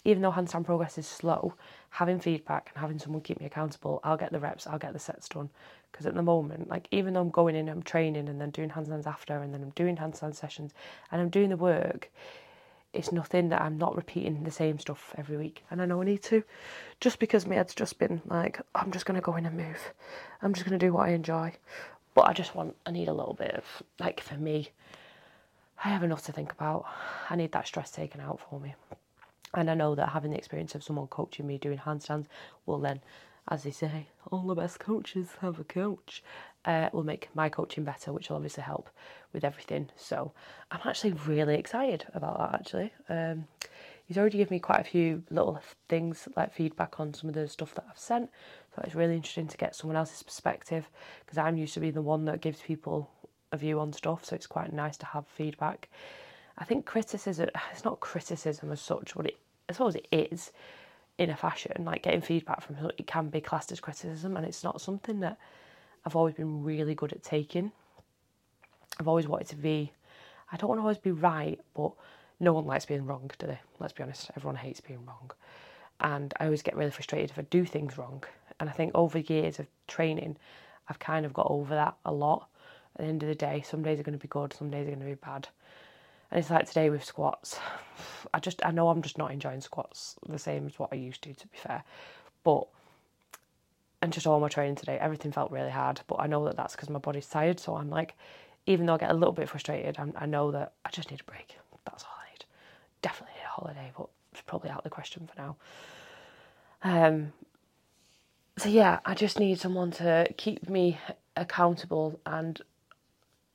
even 0.06 0.22
though 0.22 0.32
handstand 0.32 0.66
progress 0.66 0.98
is 0.98 1.06
slow, 1.06 1.54
having 1.90 2.20
feedback 2.20 2.72
and 2.74 2.82
having 2.82 3.00
someone 3.00 3.22
keep 3.22 3.40
me 3.40 3.46
accountable, 3.46 4.00
I'll 4.04 4.18
get 4.18 4.32
the 4.32 4.40
reps, 4.40 4.66
I'll 4.66 4.80
get 4.80 4.94
the 4.94 5.00
sets 5.00 5.28
done. 5.28 5.50
Because 5.92 6.06
at 6.06 6.16
the 6.16 6.22
moment, 6.22 6.70
like 6.70 6.88
even 6.92 7.14
though 7.14 7.22
I'm 7.22 7.30
going 7.30 7.56
in, 7.56 7.68
I'm 7.68 7.82
training 7.82 8.30
and 8.30 8.40
then 8.40 8.52
doing 8.52 8.70
handstands 8.70 9.08
after, 9.08 9.42
and 9.42 9.54
then 9.54 9.62
I'm 9.64 9.72
doing 9.72 9.98
handstand 9.98 10.36
sessions 10.36 10.74
and 11.12 11.22
I'm 11.22 11.30
doing 11.30 11.50
the 11.50 11.58
work, 11.58 12.10
it's 12.94 13.12
nothing 13.12 13.50
that 13.50 13.62
I'm 13.62 13.78
not 13.78 13.96
repeating 13.96 14.44
the 14.44 14.52
same 14.52 14.80
stuff 14.80 15.14
every 15.18 15.38
week. 15.38 15.64
And 15.70 15.82
I 15.82 15.86
know 15.86 16.02
I 16.02 16.06
need 16.06 16.24
to, 16.24 16.44
just 17.00 17.20
because 17.20 17.46
my 17.46 17.56
head's 17.56 17.76
just 17.76 18.00
been 18.00 18.22
like, 18.26 18.60
I'm 18.74 18.92
just 18.92 19.06
going 19.06 19.16
to 19.16 19.22
go 19.22 19.36
in 19.36 19.46
and 19.46 19.58
move. 19.58 19.94
I'm 20.42 20.54
just 20.54 20.66
going 20.66 20.78
to 20.78 20.86
do 20.86 20.94
what 20.94 21.08
I 21.08 21.12
enjoy. 21.12 21.54
But 22.14 22.28
I 22.28 22.34
just 22.34 22.56
want, 22.56 22.76
I 22.86 22.92
need 22.92 23.08
a 23.08 23.14
little 23.14 23.36
bit 23.36 23.52
of, 23.52 23.64
like 24.00 24.22
for 24.22 24.36
me, 24.36 24.70
I 25.84 25.90
have 25.90 26.04
enough 26.04 26.26
to 26.26 26.32
think 26.32 26.52
about. 26.52 26.86
I 27.30 27.36
need 27.36 27.52
that 27.52 27.68
stress 27.68 27.92
taken 27.92 28.22
out 28.22 28.40
for 28.50 28.60
me. 28.60 28.74
And 29.54 29.70
I 29.70 29.76
know 29.76 29.96
that 29.96 30.10
having 30.10 30.32
the 30.32 30.38
experience 30.38 30.74
of 30.76 30.84
someone 30.84 31.08
coaching 31.08 31.46
me 31.46 31.58
doing 31.58 31.78
handstands 31.78 32.26
will 32.66 32.80
then, 32.80 33.02
as 33.48 33.64
they 33.64 33.72
say, 33.72 34.08
all 34.32 34.42
the 34.42 34.56
best 34.56 34.80
coaches 34.80 35.30
have 35.42 35.60
a 35.60 35.64
coach, 35.64 36.24
uh, 36.68 36.90
will 36.92 37.04
make 37.04 37.30
my 37.34 37.48
coaching 37.48 37.86
better, 37.86 38.12
which 38.12 38.30
will 38.30 38.36
obviously 38.36 38.62
help 38.62 38.90
with 39.34 39.44
everything. 39.44 39.90
So 39.96 40.34
I'm 40.70 40.82
actually 40.84 41.14
really 41.26 41.56
excited 41.56 42.06
about 42.14 42.38
that, 42.38 42.60
actually. 42.60 42.94
Um, 43.08 43.46
he's 44.06 44.18
already 44.18 44.38
given 44.38 44.56
me 44.56 44.60
quite 44.60 44.82
a 44.82 44.84
few 44.84 45.24
little 45.30 45.60
things 45.88 46.28
like 46.36 46.54
feedback 46.54 47.00
on 47.00 47.14
some 47.14 47.30
of 47.30 47.36
the 47.36 47.48
stuff 47.48 47.74
that 47.76 47.86
I've 47.90 47.98
sent. 47.98 48.30
So 48.76 48.82
it's 48.84 48.96
really 48.96 49.16
interesting 49.16 49.48
to 49.48 49.58
get 49.58 49.76
someone 49.76 49.96
else's 49.96 50.24
perspective 50.24 50.90
because 51.26 51.38
I'm 51.38 51.58
used 51.58 51.74
to 51.76 51.80
being 51.80 51.94
the 51.94 52.02
one 52.02 52.26
that 52.26 52.42
gives 52.42 52.60
people 52.60 53.10
a 53.54 53.58
view 53.58 53.80
on 53.80 53.94
stuff. 53.94 54.26
So 54.26 54.36
it's 54.36 54.46
quite 54.46 54.74
nice 54.74 54.98
to 54.98 55.06
have 55.06 55.26
feedback. 55.26 55.88
I 56.58 56.66
think 56.66 56.86
criticism, 56.86 57.50
it's 57.72 57.86
not 57.86 58.02
criticism 58.02 58.74
as 58.74 58.82
such, 58.82 59.16
but 59.16 59.28
it, 59.28 59.38
I 59.70 59.74
suppose 59.74 59.96
it 59.96 60.08
is 60.12 60.52
in 61.18 61.30
a 61.30 61.36
fashion. 61.38 61.86
Like 61.86 62.04
getting 62.04 62.22
feedback 62.22 62.62
from 62.62 62.76
it 62.98 63.08
can 63.08 63.30
be 63.30 63.40
classed 63.40 63.72
as 63.72 63.80
criticism, 63.80 64.36
and 64.36 64.46
it's 64.46 64.66
not 64.66 64.82
something 64.82 65.22
that 65.22 65.38
I've 66.08 66.16
always 66.16 66.36
been 66.36 66.64
really 66.64 66.96
good 66.96 67.12
at 67.12 67.22
taking. 67.22 67.74
I've 68.98 69.10
always 69.10 69.28
wanted 69.28 69.50
to 69.50 69.58
be, 69.58 69.92
I 70.50 70.56
don't 70.56 70.70
want 70.70 70.80
to 70.80 70.84
always 70.84 70.98
be 70.98 71.12
right, 71.12 71.60
but 71.76 71.92
no 72.40 72.54
one 72.54 72.66
likes 72.66 72.86
being 72.86 73.06
wrong, 73.06 73.30
do 73.38 73.46
they? 73.46 73.60
Let's 73.80 73.92
be 73.92 74.04
honest, 74.04 74.32
everyone 74.38 74.56
hates 74.56 74.80
being 74.80 75.06
wrong. 75.06 75.32
And 76.00 76.34
I 76.40 76.46
always 76.46 76.62
get 76.62 76.78
really 76.78 76.92
frustrated 76.92 77.32
if 77.32 77.38
I 77.38 77.42
do 77.42 77.66
things 77.66 77.98
wrong. 77.98 78.24
And 78.58 78.70
I 78.70 78.72
think 78.72 78.94
over 78.96 79.20
years 79.20 79.60
of 79.60 79.68
training, 79.90 80.38
I've 80.88 80.98
kind 80.98 81.26
of 81.26 81.34
got 81.34 81.48
over 81.50 81.76
that 81.76 81.98
a 82.06 82.14
lot. 82.14 82.48
At 82.96 83.02
the 83.02 83.10
end 83.10 83.24
of 83.24 83.28
the 83.28 83.36
day, 83.36 83.62
some 83.68 83.84
days 83.84 84.00
are 84.00 84.04
going 84.04 84.18
to 84.18 84.24
be 84.24 84.30
good, 84.30 84.54
some 84.54 84.70
days 84.70 84.88
are 84.88 84.92
going 84.92 85.02
to 85.02 85.06
be 85.06 85.16
bad. 85.16 85.50
And 86.32 86.40
it's 86.40 86.50
like 86.50 86.70
today 86.70 86.90
with 86.90 87.04
squats. 87.04 87.60
I 88.34 88.40
just 88.40 88.66
I 88.66 88.72
know 88.72 88.88
I'm 88.88 89.02
just 89.02 89.18
not 89.18 89.32
enjoying 89.32 89.60
squats 89.60 90.16
the 90.26 90.40
same 90.40 90.68
as 90.68 90.80
what 90.80 90.94
I 90.94 90.96
used 90.96 91.22
to, 91.24 91.34
to 91.34 91.48
be 91.48 91.58
fair. 91.58 91.84
But 92.46 92.68
and 94.02 94.14
just 94.14 94.28
all 94.28 94.40
my 94.40 94.48
training 94.48 94.76
today, 94.76 94.98
everything 95.00 95.32
felt 95.32 95.52
really 95.52 95.72
hard. 95.72 96.02
But 96.08 96.18
I 96.20 96.28
know 96.28 96.46
that 96.46 96.56
that's 96.56 96.76
because 96.76 96.90
my 96.90 97.00
body's 97.00 97.28
tired. 97.28 97.60
So 97.60 97.76
I'm 97.76 97.90
like, 97.90 98.16
even 98.66 98.86
though 98.86 98.96
I 98.96 98.98
get 98.98 99.12
a 99.12 99.16
little 99.16 99.34
bit 99.34 99.50
frustrated, 99.50 99.98
I'm, 100.00 100.14
i 100.16 100.26
know 100.26 100.52
that 100.52 100.74
I 100.86 100.90
just 100.90 101.10
need 101.12 101.22
a 101.22 101.24
break. 101.24 101.58
That's 101.86 102.04
all 102.04 102.12
I 102.22 102.32
need. 102.32 102.46
Definitely 103.02 103.36
need 103.36 103.46
a 103.46 103.50
holiday, 103.50 103.92
but 103.98 104.08
it's 104.32 104.42
probably 104.42 104.70
out 104.70 104.80
of 104.80 104.84
the 104.84 104.90
question 104.90 105.28
for 105.28 105.42
now. 105.42 105.56
Um. 106.84 107.34
So 108.58 108.70
yeah, 108.70 109.00
I 109.06 109.14
just 109.14 109.40
need 109.40 109.60
someone 109.60 109.92
to 109.92 110.28
keep 110.36 110.68
me 110.68 110.98
accountable 111.36 112.20
and 112.26 112.60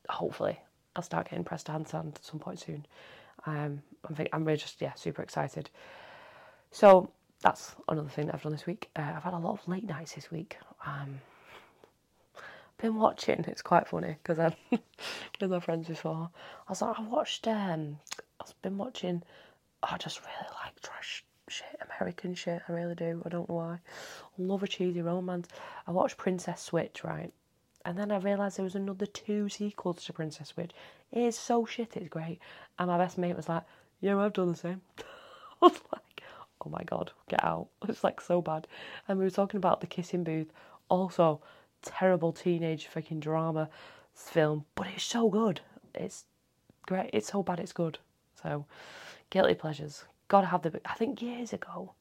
hopefully 0.09 0.61
I'll 0.95 1.03
start 1.03 1.29
getting 1.29 1.45
pressed 1.45 1.67
handstand 1.67 2.17
at 2.17 2.25
some 2.25 2.39
point 2.39 2.61
soon. 2.61 2.87
Um, 3.47 3.83
I'm, 4.09 4.27
I'm 4.33 4.45
really 4.45 4.59
just 4.59 4.81
yeah 4.81 4.95
super 4.95 5.23
excited. 5.23 5.71
So 6.71 7.11
that's 7.43 7.75
another 7.89 8.09
thing 8.09 8.27
that 8.27 8.37
I've 8.37 8.43
done 8.43 8.53
this 8.53 8.67
week. 8.67 8.89
Uh, 8.97 9.13
I've 9.17 9.25
had 9.25 9.35
a 9.35 9.39
lot 9.39 9.59
of 9.61 9.69
late 9.69 9.85
nights 9.85 10.15
this 10.15 10.31
week. 10.31 10.57
Um, 10.87 11.21
been 12.79 12.97
watching. 12.97 13.45
It's 13.47 13.63
quite 13.63 13.87
funny 13.89 14.17
because 14.23 14.39
I'm 14.39 14.55
with 15.41 15.51
my 15.51 15.61
friends 15.61 15.89
before. 15.89 16.31
I 16.67 16.71
was 16.71 16.83
like, 16.83 16.99
I 16.99 17.03
watched. 17.03 17.47
Um, 17.47 17.99
I've 18.41 18.63
been 18.63 18.79
watching. 18.79 19.23
I 19.83 19.97
just 19.99 20.21
really 20.21 20.49
like 20.65 20.81
trash 20.81 21.25
shit, 21.49 21.81
American 21.99 22.35
shit. 22.35 22.63
I 22.69 22.73
really 22.73 22.95
do. 22.95 23.23
I 23.25 23.29
don't 23.29 23.49
know 23.49 23.55
why. 23.57 23.79
Love 24.39 24.63
a 24.63 24.69
cheesy 24.69 25.03
romance. 25.03 25.49
I 25.87 25.91
watched 25.91 26.17
Princess 26.17 26.61
Switch 26.63 27.05
right, 27.05 27.33
and 27.85 27.99
then 27.99 28.11
I 28.11 28.19
realised 28.19 28.57
there 28.57 28.65
was 28.65 28.75
another 28.75 29.07
two 29.07 29.49
sequels 29.49 30.05
to 30.05 30.13
Princess 30.13 30.49
Switch. 30.49 30.73
It 31.11 31.23
is 31.23 31.39
so 31.39 31.67
shit, 31.67 31.97
it's 31.97 32.09
great. 32.09 32.41
And 32.79 32.89
my 32.89 32.99
best 32.99 33.19
mate 33.19 33.37
was 33.37 33.49
like, 33.49 33.65
Yeah, 34.01 34.19
I've 34.19 34.33
done 34.33 34.53
the 34.53 34.59
same. 34.59 34.81
I 35.63 35.67
was 35.67 35.81
like, 35.93 36.03
Oh 36.65 36.71
my 36.71 36.83
god, 36.85 37.13
get 37.29 37.43
out. 37.45 37.69
It's 37.89 38.05
like 38.05 38.21
so 38.21 38.41
bad. 38.41 38.67
And 39.09 39.19
we 39.19 39.25
were 39.25 39.31
talking 39.31 39.59
about 39.59 39.81
the 39.81 39.87
kissing 39.87 40.25
booth. 40.25 40.53
Also, 40.89 41.41
terrible 41.83 42.33
teenage 42.33 42.89
freaking 42.93 43.21
drama 43.21 43.69
film, 44.15 44.65
but 44.75 44.87
it's 44.95 45.05
so 45.05 45.29
good. 45.29 45.61
It's 45.95 46.25
great. 46.87 47.11
It's 47.13 47.33
so 47.33 47.43
bad 47.43 47.61
it's 47.61 47.73
good. 47.73 47.99
So, 48.43 48.67
guilty 49.31 49.55
pleasures. 49.55 50.05
got 50.29 50.43
to 50.43 50.47
have 50.49 50.63
the. 50.63 50.81
I 50.85 50.95
think 50.95 51.23
years 51.23 51.53
ago, 51.53 51.93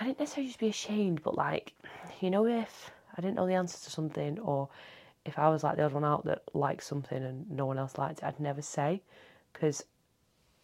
I 0.00 0.04
didn't 0.04 0.20
necessarily 0.20 0.48
just 0.48 0.60
be 0.60 0.68
ashamed, 0.68 1.22
but 1.22 1.34
like, 1.36 1.72
you 2.20 2.30
know, 2.30 2.46
if 2.46 2.90
I 3.16 3.20
didn't 3.20 3.36
know 3.36 3.46
the 3.46 3.54
answer 3.54 3.78
to 3.84 3.90
something, 3.90 4.38
or 4.40 4.68
if 5.24 5.38
I 5.38 5.48
was 5.48 5.62
like 5.62 5.76
the 5.76 5.84
odd 5.84 5.92
one 5.92 6.04
out 6.04 6.24
that 6.24 6.42
liked 6.52 6.84
something 6.84 7.22
and 7.22 7.50
no 7.50 7.66
one 7.66 7.78
else 7.78 7.96
liked 7.98 8.18
it, 8.20 8.24
I'd 8.24 8.40
never 8.40 8.62
say 8.62 9.02
because 9.52 9.84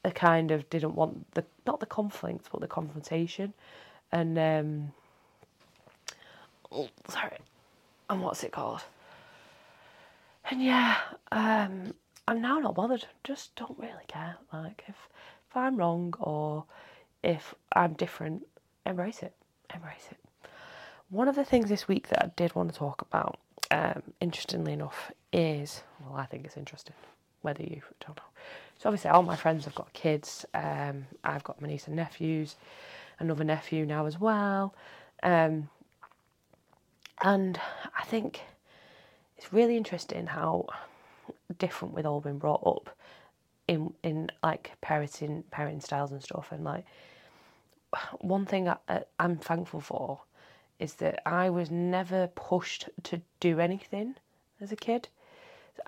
I 0.04 0.10
kind 0.10 0.50
of 0.50 0.68
didn't 0.70 0.94
want 0.94 1.32
the 1.34 1.44
not 1.66 1.80
the 1.80 1.86
conflict, 1.86 2.48
but 2.50 2.60
the 2.60 2.66
confrontation, 2.66 3.52
and 4.12 4.38
um, 4.38 4.92
oh, 6.72 6.88
sorry, 7.08 7.38
and 8.08 8.22
what's 8.22 8.42
it 8.44 8.52
called? 8.52 8.82
And 10.50 10.62
yeah, 10.62 10.96
um, 11.32 11.94
I'm 12.26 12.40
now 12.40 12.58
not 12.58 12.74
bothered. 12.74 13.06
Just 13.24 13.54
don't 13.56 13.78
really 13.78 14.06
care. 14.08 14.36
Like 14.52 14.84
if 14.88 14.96
if 15.50 15.56
I'm 15.56 15.76
wrong 15.76 16.14
or 16.18 16.64
if 17.22 17.54
I'm 17.72 17.92
different, 17.94 18.46
embrace 18.86 19.22
it. 19.22 19.34
Embrace 19.74 20.08
it. 20.10 20.16
One 21.10 21.28
of 21.28 21.34
the 21.36 21.44
things 21.44 21.68
this 21.68 21.88
week 21.88 22.08
that 22.08 22.24
I 22.24 22.30
did 22.36 22.54
want 22.54 22.72
to 22.72 22.78
talk 22.78 23.02
about, 23.02 23.38
um, 23.70 24.02
interestingly 24.20 24.72
enough, 24.72 25.12
is 25.32 25.82
well, 26.00 26.16
I 26.18 26.24
think 26.26 26.46
it's 26.46 26.56
interesting. 26.56 26.94
Whether 27.42 27.64
you 27.64 27.82
don't 28.00 28.16
know. 28.16 28.22
So 28.80 28.88
obviously, 28.88 29.10
all 29.10 29.22
my 29.22 29.36
friends 29.36 29.66
have 29.66 29.74
got 29.74 29.92
kids. 29.92 30.46
Um, 30.54 31.04
I've 31.22 31.44
got 31.44 31.60
my 31.60 31.68
niece 31.68 31.86
and 31.86 31.96
nephews, 31.96 32.56
another 33.18 33.44
nephew 33.44 33.84
now 33.84 34.06
as 34.06 34.18
well, 34.18 34.74
um, 35.22 35.68
and 37.22 37.60
I 37.94 38.04
think 38.04 38.40
it's 39.36 39.52
really 39.52 39.76
interesting 39.76 40.28
how 40.28 40.64
different 41.58 41.92
we've 41.92 42.06
all 42.06 42.22
been 42.22 42.38
brought 42.38 42.66
up 42.66 42.96
in 43.68 43.92
in 44.02 44.30
like 44.42 44.72
parenting 44.82 45.44
parenting 45.52 45.82
styles 45.82 46.10
and 46.10 46.22
stuff 46.22 46.48
and 46.50 46.64
like 46.64 46.86
one 48.22 48.46
thing 48.46 48.66
I, 48.66 49.02
I'm 49.18 49.36
thankful 49.36 49.82
for 49.82 50.20
is 50.78 50.94
that 50.94 51.20
I 51.28 51.50
was 51.50 51.70
never 51.70 52.28
pushed 52.28 52.88
to 53.02 53.20
do 53.40 53.60
anything 53.60 54.14
as 54.58 54.72
a 54.72 54.76
kid. 54.76 55.08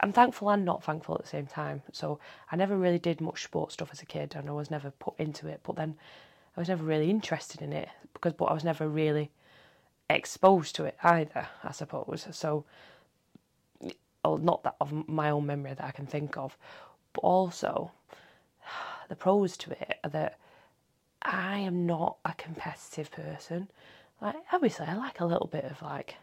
I'm 0.00 0.12
thankful 0.12 0.50
and 0.50 0.64
not 0.64 0.82
thankful 0.82 1.14
at 1.14 1.22
the 1.22 1.28
same 1.28 1.46
time. 1.46 1.82
So 1.92 2.18
I 2.50 2.56
never 2.56 2.76
really 2.76 2.98
did 2.98 3.20
much 3.20 3.44
sports 3.44 3.74
stuff 3.74 3.90
as 3.92 4.02
a 4.02 4.06
kid, 4.06 4.34
and 4.36 4.48
I 4.48 4.52
was 4.52 4.70
never 4.70 4.90
put 4.90 5.14
into 5.18 5.48
it. 5.48 5.60
But 5.62 5.76
then 5.76 5.96
I 6.56 6.60
was 6.60 6.68
never 6.68 6.84
really 6.84 7.10
interested 7.10 7.62
in 7.62 7.72
it 7.72 7.88
because, 8.12 8.32
but 8.32 8.46
I 8.46 8.54
was 8.54 8.64
never 8.64 8.88
really 8.88 9.30
exposed 10.10 10.74
to 10.76 10.84
it 10.84 10.96
either. 11.02 11.48
I 11.64 11.72
suppose 11.72 12.26
so. 12.30 12.64
Well, 14.24 14.38
not 14.38 14.62
that 14.62 14.76
of 14.80 15.08
my 15.08 15.30
own 15.30 15.46
memory 15.46 15.74
that 15.74 15.84
I 15.84 15.90
can 15.90 16.06
think 16.06 16.36
of, 16.36 16.56
but 17.12 17.22
also 17.22 17.90
the 19.08 19.16
pros 19.16 19.56
to 19.58 19.72
it 19.72 19.98
are 20.04 20.10
that 20.10 20.38
I 21.22 21.58
am 21.58 21.86
not 21.86 22.16
a 22.24 22.34
competitive 22.34 23.10
person. 23.10 23.68
Like 24.20 24.36
obviously, 24.52 24.86
I 24.86 24.94
like 24.94 25.20
a 25.20 25.26
little 25.26 25.48
bit 25.48 25.64
of 25.64 25.82
like 25.82 26.16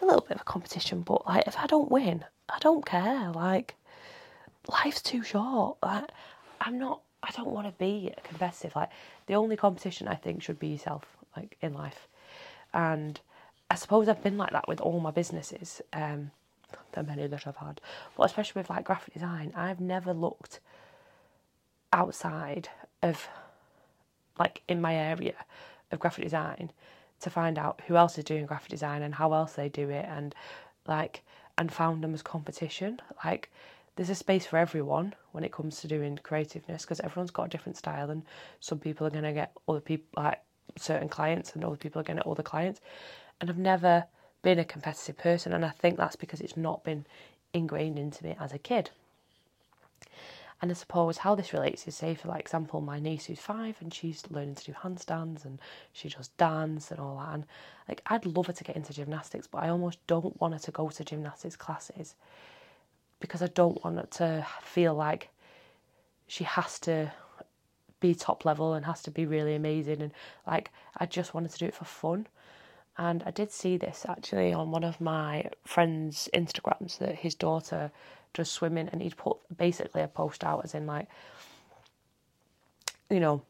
a 0.00 0.04
little 0.04 0.20
bit 0.20 0.36
of 0.36 0.42
a 0.42 0.44
competition, 0.44 1.02
but 1.02 1.26
like 1.26 1.46
if 1.46 1.58
I 1.58 1.66
don't 1.66 1.90
win, 1.90 2.24
I 2.48 2.58
don't 2.60 2.84
care. 2.84 3.30
Like 3.30 3.74
life's 4.68 5.02
too 5.02 5.22
short. 5.22 5.78
Like 5.82 6.10
I'm 6.60 6.78
not. 6.78 7.00
I 7.22 7.30
don't 7.32 7.48
want 7.48 7.66
to 7.66 7.72
be 7.72 8.12
competitive. 8.24 8.76
Like 8.76 8.90
the 9.26 9.34
only 9.34 9.56
competition 9.56 10.06
I 10.08 10.14
think 10.14 10.42
should 10.42 10.58
be 10.58 10.68
yourself. 10.68 11.04
Like 11.36 11.56
in 11.60 11.74
life, 11.74 12.08
and 12.72 13.20
I 13.70 13.74
suppose 13.74 14.08
I've 14.08 14.22
been 14.22 14.38
like 14.38 14.52
that 14.52 14.68
with 14.68 14.80
all 14.80 15.00
my 15.00 15.10
businesses. 15.10 15.82
Um, 15.92 16.30
the 16.92 17.02
many 17.02 17.26
that 17.26 17.46
I've 17.46 17.56
had, 17.56 17.80
but 18.16 18.24
especially 18.24 18.60
with 18.60 18.70
like 18.70 18.84
graphic 18.84 19.14
design, 19.14 19.52
I've 19.54 19.80
never 19.80 20.12
looked 20.12 20.60
outside 21.92 22.68
of 23.02 23.28
like 24.38 24.62
in 24.68 24.80
my 24.80 24.94
area 24.94 25.34
of 25.92 26.00
graphic 26.00 26.24
design 26.24 26.70
to 27.20 27.30
find 27.30 27.58
out 27.58 27.80
who 27.86 27.96
else 27.96 28.18
is 28.18 28.24
doing 28.24 28.46
graphic 28.46 28.70
design 28.70 29.02
and 29.02 29.14
how 29.14 29.32
else 29.32 29.54
they 29.54 29.68
do 29.68 29.88
it 29.90 30.04
and 30.08 30.34
like 30.86 31.22
and 31.58 31.72
found 31.72 32.04
them 32.04 32.14
as 32.14 32.22
competition. 32.22 33.00
Like 33.24 33.50
there's 33.96 34.10
a 34.10 34.14
space 34.14 34.46
for 34.46 34.58
everyone 34.58 35.14
when 35.32 35.44
it 35.44 35.52
comes 35.52 35.80
to 35.80 35.88
doing 35.88 36.18
creativeness 36.22 36.82
because 36.82 37.00
everyone's 37.00 37.30
got 37.30 37.46
a 37.46 37.48
different 37.48 37.78
style 37.78 38.10
and 38.10 38.22
some 38.60 38.78
people 38.78 39.06
are 39.06 39.10
going 39.10 39.24
to 39.24 39.32
get 39.32 39.52
other 39.68 39.80
people 39.80 40.22
like 40.22 40.40
certain 40.76 41.08
clients 41.08 41.54
and 41.54 41.64
other 41.64 41.76
people 41.76 42.00
are 42.00 42.04
going 42.04 42.18
to 42.18 42.28
other 42.28 42.42
clients. 42.42 42.80
And 43.40 43.48
I've 43.48 43.58
never 43.58 44.04
been 44.42 44.58
a 44.58 44.64
competitive 44.64 45.16
person 45.16 45.52
and 45.52 45.64
I 45.64 45.70
think 45.70 45.96
that's 45.96 46.16
because 46.16 46.40
it's 46.40 46.56
not 46.56 46.84
been 46.84 47.06
ingrained 47.52 47.98
into 47.98 48.24
me 48.24 48.36
as 48.38 48.52
a 48.52 48.58
kid 48.58 48.90
and 50.62 50.70
I 50.70 50.74
suppose 50.74 51.18
how 51.18 51.34
this 51.34 51.52
relates 51.52 51.86
is 51.86 51.96
say, 51.96 52.14
for 52.14 52.28
like 52.28 52.40
example, 52.40 52.80
my 52.80 52.98
niece 52.98 53.26
who's 53.26 53.38
five 53.38 53.76
and 53.80 53.92
she's 53.92 54.22
learning 54.30 54.54
to 54.54 54.64
do 54.64 54.72
handstands 54.72 55.44
and 55.44 55.60
she 55.92 56.08
does 56.08 56.28
dance 56.28 56.90
and 56.90 56.98
all 56.98 57.18
that. 57.18 57.34
And 57.34 57.44
like, 57.88 58.00
I'd 58.06 58.24
love 58.24 58.46
her 58.46 58.54
to 58.54 58.64
get 58.64 58.76
into 58.76 58.94
gymnastics, 58.94 59.46
but 59.46 59.62
I 59.62 59.68
almost 59.68 59.98
don't 60.06 60.40
want 60.40 60.54
her 60.54 60.60
to 60.60 60.70
go 60.70 60.88
to 60.88 61.04
gymnastics 61.04 61.56
classes 61.56 62.14
because 63.20 63.42
I 63.42 63.48
don't 63.48 63.82
want 63.84 63.96
her 63.96 64.06
to 64.12 64.46
feel 64.62 64.94
like 64.94 65.28
she 66.26 66.44
has 66.44 66.78
to 66.80 67.12
be 68.00 68.14
top 68.14 68.46
level 68.46 68.72
and 68.72 68.86
has 68.86 69.02
to 69.02 69.10
be 69.10 69.26
really 69.26 69.54
amazing. 69.54 70.00
And 70.00 70.12
like, 70.46 70.70
I 70.96 71.04
just 71.04 71.34
wanted 71.34 71.50
to 71.50 71.58
do 71.58 71.66
it 71.66 71.74
for 71.74 71.84
fun. 71.84 72.28
And 72.98 73.22
I 73.26 73.30
did 73.30 73.52
see 73.52 73.76
this 73.76 74.06
actually 74.08 74.54
on 74.54 74.70
one 74.70 74.84
of 74.84 75.02
my 75.02 75.50
friends' 75.66 76.30
Instagrams 76.32 76.96
that 76.96 77.16
his 77.16 77.34
daughter 77.34 77.90
just 78.34 78.52
swimming, 78.52 78.88
and 78.88 79.02
he'd 79.02 79.16
put 79.16 79.38
basically 79.56 80.02
a 80.02 80.08
post 80.08 80.44
out 80.44 80.64
as 80.64 80.74
in 80.74 80.86
like, 80.86 81.08
you 83.10 83.20
know, 83.20 83.42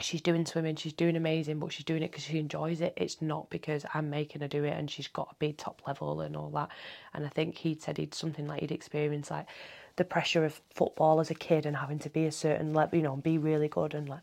she's 0.00 0.20
doing 0.20 0.44
swimming, 0.46 0.76
she's 0.76 0.92
doing 0.92 1.16
amazing, 1.16 1.58
but 1.58 1.72
she's 1.72 1.84
doing 1.84 2.02
it 2.02 2.10
because 2.10 2.24
she 2.24 2.38
enjoys 2.38 2.80
it. 2.80 2.92
It's 2.96 3.22
not 3.22 3.50
because 3.50 3.84
I'm 3.94 4.10
making 4.10 4.42
her 4.42 4.48
do 4.48 4.64
it 4.64 4.76
and 4.76 4.90
she's 4.90 5.08
got 5.08 5.30
to 5.30 5.36
be 5.38 5.52
top 5.52 5.82
level 5.86 6.20
and 6.20 6.36
all 6.36 6.50
that. 6.50 6.68
And 7.14 7.24
I 7.24 7.28
think 7.28 7.56
he'd 7.58 7.82
said 7.82 7.96
he'd 7.98 8.14
something 8.14 8.46
like 8.46 8.60
he'd 8.60 8.72
experienced 8.72 9.30
like 9.30 9.46
the 9.96 10.04
pressure 10.04 10.44
of 10.44 10.60
football 10.74 11.20
as 11.20 11.30
a 11.30 11.34
kid 11.34 11.64
and 11.64 11.76
having 11.76 11.98
to 12.00 12.10
be 12.10 12.26
a 12.26 12.32
certain 12.32 12.74
level, 12.74 12.98
you 12.98 13.02
know, 13.04 13.16
be 13.16 13.38
really 13.38 13.68
good 13.68 13.94
and 13.94 14.08
like, 14.08 14.20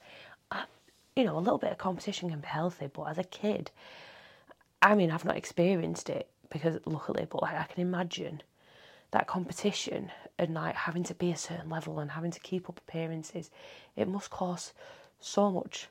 you 1.15 1.23
know, 1.23 1.37
a 1.37 1.39
little 1.39 1.59
bit 1.59 1.71
of 1.71 1.77
competition 1.77 2.29
can 2.29 2.39
be 2.39 2.47
healthy, 2.47 2.89
but 2.91 3.03
as 3.03 3.17
a 3.17 3.23
kid, 3.23 3.69
I 4.81 4.95
mean, 4.95 5.11
I've 5.11 5.25
not 5.25 5.37
experienced 5.37 6.09
it 6.09 6.27
because 6.49 6.79
luckily, 6.85 7.27
but 7.29 7.41
like 7.41 7.55
I 7.55 7.63
can 7.63 7.81
imagine 7.81 8.41
that 9.13 9.27
competition 9.27 10.11
and 10.39 10.55
like 10.55 10.75
having 10.75 11.03
to 11.03 11.13
be 11.13 11.31
a 11.31 11.37
certain 11.37 11.69
level 11.69 11.99
and 11.99 12.11
having 12.11 12.31
to 12.31 12.39
keep 12.39 12.67
up 12.67 12.81
appearances, 12.87 13.51
it 13.95 14.07
must 14.07 14.29
cause 14.31 14.73
so 15.19 15.51
much 15.51 15.87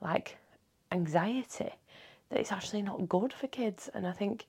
like 0.00 0.36
anxiety 0.92 1.70
that 2.28 2.40
it's 2.40 2.52
actually 2.52 2.82
not 2.82 3.08
good 3.08 3.32
for 3.32 3.46
kids. 3.46 3.88
And 3.94 4.06
I 4.06 4.12
think, 4.12 4.46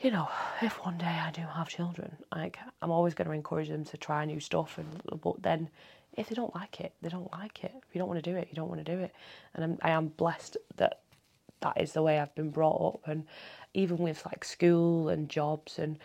you 0.00 0.10
know, 0.10 0.28
if 0.62 0.82
one 0.84 0.96
day 0.96 1.04
I 1.04 1.30
do 1.30 1.42
have 1.42 1.68
children, 1.68 2.16
like 2.34 2.58
I'm 2.80 2.90
always 2.90 3.14
going 3.14 3.28
to 3.28 3.34
encourage 3.34 3.68
them 3.68 3.84
to 3.84 3.96
try 3.98 4.24
new 4.24 4.40
stuff. 4.40 4.78
And 4.78 5.20
but 5.20 5.42
then, 5.42 5.68
if 6.16 6.28
they 6.28 6.34
don't 6.34 6.54
like 6.54 6.80
it, 6.80 6.92
they 7.02 7.10
don't 7.10 7.30
like 7.30 7.62
it. 7.62 7.72
If 7.76 7.94
you 7.94 7.98
don't 7.98 8.08
want 8.08 8.22
to 8.24 8.30
do 8.30 8.36
it, 8.36 8.48
you 8.50 8.56
don't 8.56 8.68
want 8.68 8.84
to 8.84 8.96
do 8.96 9.00
it. 9.00 9.14
And 9.54 9.64
I'm, 9.64 9.78
I 9.82 9.90
am 9.90 10.08
blessed 10.08 10.56
that 10.76 11.00
that 11.60 11.78
is 11.78 11.92
the 11.92 12.02
way 12.02 12.18
I've 12.18 12.34
been 12.34 12.50
brought 12.50 12.94
up. 12.94 13.00
And 13.06 13.26
even 13.74 13.98
with 13.98 14.24
like 14.26 14.44
school 14.44 15.10
and 15.10 15.28
jobs 15.28 15.78
and 15.78 15.98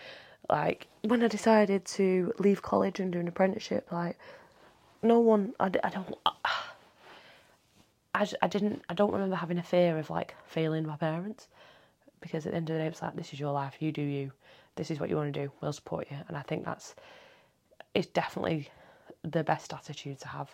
like 0.50 0.88
when 1.04 1.24
I 1.24 1.28
decided 1.28 1.86
to 1.86 2.34
leave 2.40 2.62
college 2.62 3.00
and 3.00 3.12
do 3.12 3.20
an 3.20 3.28
apprenticeship, 3.28 3.92
like 3.92 4.18
no 5.02 5.20
one, 5.20 5.54
I, 5.60 5.72
I 5.84 5.90
don't, 5.90 6.16
I, 8.14 8.28
I 8.42 8.48
didn't, 8.48 8.84
I 8.90 8.94
don't 8.94 9.12
remember 9.12 9.36
having 9.36 9.58
a 9.58 9.64
fear 9.64 9.98
of 9.98 10.10
like 10.10 10.36
failing 10.46 10.86
my 10.86 10.98
parents. 10.98 11.48
Because 12.22 12.46
at 12.48 12.54
the 12.54 12.58
end 12.58 12.70
of 12.72 12.76
the 12.76 12.82
day, 12.82 12.88
it's 12.88 13.02
like 13.04 13.16
this 13.16 13.34
is 13.34 13.40
your 13.40 13.52
life, 13.52 13.76
you 13.80 13.92
do 13.92 14.02
you, 14.02 14.32
this 14.76 14.90
is 14.90 15.00
what 15.00 15.10
you 15.10 15.16
want 15.16 15.32
to 15.32 15.44
do, 15.44 15.52
we'll 15.62 15.74
support 15.74 16.08
you, 16.10 16.18
and 16.28 16.36
I 16.36 16.42
think 16.42 16.66
that's, 16.66 16.96
it's 17.94 18.08
definitely 18.08 18.70
the 19.24 19.44
best 19.44 19.72
attitude 19.74 20.20
to 20.22 20.30
have 20.30 20.50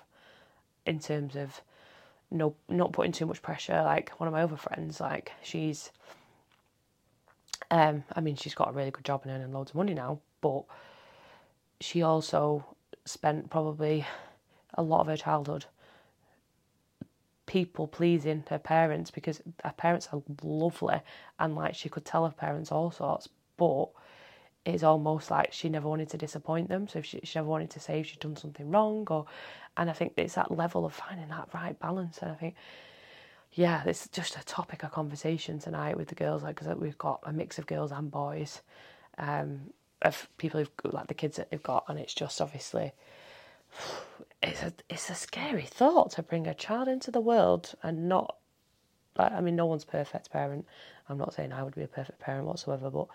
in 0.86 1.00
terms 1.00 1.36
of 1.38 1.62
no 2.29 2.55
not 2.67 2.91
putting 2.91 3.12
too 3.12 3.25
much 3.25 3.41
pressure. 3.41 3.81
Like 3.83 4.10
one 4.19 4.27
of 4.27 4.33
my 4.33 4.43
other 4.43 4.57
friends, 4.57 5.00
like 5.00 5.31
she's 5.43 5.91
um, 7.72 8.04
I 8.13 8.20
mean, 8.20 8.36
she's 8.36 8.54
got 8.54 8.70
a 8.70 8.74
really 8.74 8.92
good 8.92 9.06
job 9.06 9.22
and 9.24 9.32
earning 9.32 9.54
loads 9.54 9.72
of 9.72 9.75
money 9.75 9.94
now, 9.94 10.20
but 10.42 10.63
she 11.80 12.04
also 12.04 12.66
spent 13.06 13.50
probably 13.50 14.06
a 14.75 14.84
lot 14.84 15.01
of 15.01 15.08
her 15.08 15.18
childhood 15.18 15.66
people 17.46 17.88
pleasing 17.88 18.44
her 18.50 18.60
parents 18.60 19.10
because 19.10 19.42
her 19.63 19.74
parents 19.75 20.08
are 20.13 20.22
lovely 20.44 21.01
and 21.40 21.56
like 21.56 21.75
she 21.75 21.90
could 21.90 22.06
tell 22.06 22.25
her 22.25 22.32
parents 22.34 22.72
all 22.72 22.92
sorts, 22.92 23.28
but 23.58 23.88
it's 24.66 24.84
almost 24.84 25.32
like 25.32 25.51
she 25.51 25.70
never 25.70 25.88
wanted 25.88 26.10
to 26.10 26.18
disappoint 26.18 26.70
them. 26.70 26.88
So 26.88 27.00
if 27.00 27.06
she, 27.06 27.20
she 27.24 27.40
never 27.40 27.50
wanted 27.50 27.70
to 27.72 27.80
say 27.80 28.01
if 28.01 28.08
she'd 28.08 28.20
done 28.20 28.36
something 28.36 28.70
wrong 28.70 29.08
or, 29.10 29.25
and 29.78 29.90
I 29.90 29.94
think 29.94 30.13
it's 30.18 30.36
that 30.36 30.51
level 30.51 30.86
of 30.86 30.94
finding 30.94 31.30
that 31.30 31.50
right 31.54 31.78
balance. 31.80 32.20
And 32.22 32.32
I 32.32 32.36
think 32.36 32.56
yeah, 33.53 33.84
it's 33.86 34.08
just 34.10 34.38
a 34.38 34.46
topic 34.46 34.84
of 34.84 34.91
conversation 34.91 35.60
tonight 35.60 35.98
with 35.98 36.08
the 36.08 36.15
girls, 36.15 36.43
like 36.43 36.55
because 36.60 36.75
we've 36.77 36.98
got 36.98 37.20
a 37.24 37.34
mix 37.34 37.60
of 37.60 37.67
girls 37.67 37.91
and 37.91 38.10
boys, 38.10 38.62
um, 39.17 39.72
of 40.01 40.29
people 40.38 40.60
who've 40.60 40.93
like 40.93 41.08
the 41.08 41.13
kids 41.13 41.38
that 41.38 41.51
they've 41.51 41.62
got, 41.62 41.86
and 41.88 42.00
it's 42.00 42.13
just 42.13 42.39
obviously 42.41 42.93
it's 44.41 44.62
a 44.63 44.74
it's 44.89 45.10
a 45.10 45.15
scary 45.15 45.63
thought 45.65 46.12
to 46.12 46.24
bring 46.24 46.48
a 46.48 46.53
child 46.53 46.88
into 46.88 47.12
the 47.12 47.20
world 47.20 47.75
and 47.84 48.08
not 48.08 48.38
like 49.17 49.31
I 49.31 49.41
mean 49.41 49.55
no 49.55 49.65
one's 49.65 49.86
perfect 49.86 50.31
parent. 50.31 50.65
I'm 51.10 51.17
not 51.17 51.34
saying 51.34 51.51
I 51.51 51.63
would 51.63 51.75
be 51.75 51.84
a 51.84 51.88
perfect 51.88 52.20
parent 52.20 52.46
whatsoever, 52.46 52.89
but 52.89 53.08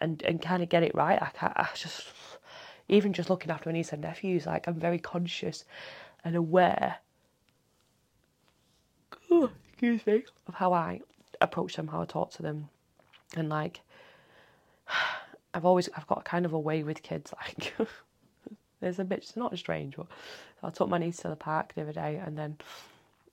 and 0.00 0.22
and 0.22 0.42
kind 0.42 0.62
of 0.62 0.68
get 0.68 0.82
it 0.82 0.94
right. 0.94 1.20
I 1.20 1.30
can't. 1.34 1.52
I 1.56 1.68
just 1.74 2.06
even 2.88 3.12
just 3.14 3.30
looking 3.30 3.50
after 3.50 3.70
my 3.70 3.72
niece 3.72 3.92
and 3.92 4.02
nephews, 4.02 4.44
like 4.46 4.68
I'm 4.68 4.74
very 4.74 4.98
conscious 4.98 5.64
and 6.24 6.36
aware. 6.36 6.96
Excuse 9.72 10.06
me 10.06 10.24
of 10.46 10.54
how 10.54 10.72
I 10.72 11.00
approach 11.40 11.76
them, 11.76 11.88
how 11.88 12.02
I 12.02 12.04
talk 12.04 12.30
to 12.32 12.42
them, 12.42 12.68
and 13.36 13.48
like 13.48 13.80
I've 15.54 15.64
always 15.64 15.88
I've 15.96 16.06
got 16.06 16.24
kind 16.24 16.46
of 16.46 16.52
a 16.52 16.58
way 16.58 16.82
with 16.82 17.02
kids. 17.02 17.32
Like 17.44 17.72
there's 18.80 18.98
a 18.98 19.04
bit, 19.04 19.18
it's 19.18 19.36
not 19.36 19.56
strange, 19.56 19.96
but 19.96 20.08
I 20.60 20.70
took 20.70 20.88
my 20.88 20.98
niece 20.98 21.18
to 21.18 21.28
the 21.28 21.36
park 21.36 21.72
the 21.74 21.82
other 21.82 21.92
day, 21.92 22.20
and 22.24 22.36
then 22.36 22.58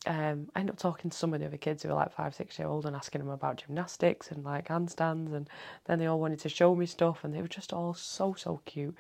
um, 0.05 0.47
I 0.55 0.59
ended 0.59 0.75
up 0.75 0.79
talking 0.79 1.09
to 1.09 1.17
some 1.17 1.33
of 1.33 1.39
the 1.39 1.47
other 1.47 1.57
kids 1.57 1.81
who 1.81 1.89
were 1.89 1.95
like 1.95 2.13
five, 2.13 2.35
six 2.35 2.59
year 2.59 2.67
old 2.67 2.85
and 2.85 2.95
asking 2.95 3.19
them 3.19 3.29
about 3.29 3.57
gymnastics 3.57 4.29
and 4.31 4.43
like 4.43 4.67
handstands, 4.67 5.33
and 5.33 5.49
then 5.85 5.97
they 5.97 6.05
all 6.05 6.19
wanted 6.19 6.39
to 6.41 6.49
show 6.49 6.75
me 6.75 6.85
stuff, 6.85 7.23
and 7.23 7.33
they 7.33 7.41
were 7.41 7.47
just 7.47 7.73
all 7.73 7.95
so 7.95 8.35
so 8.37 8.61
cute. 8.65 8.95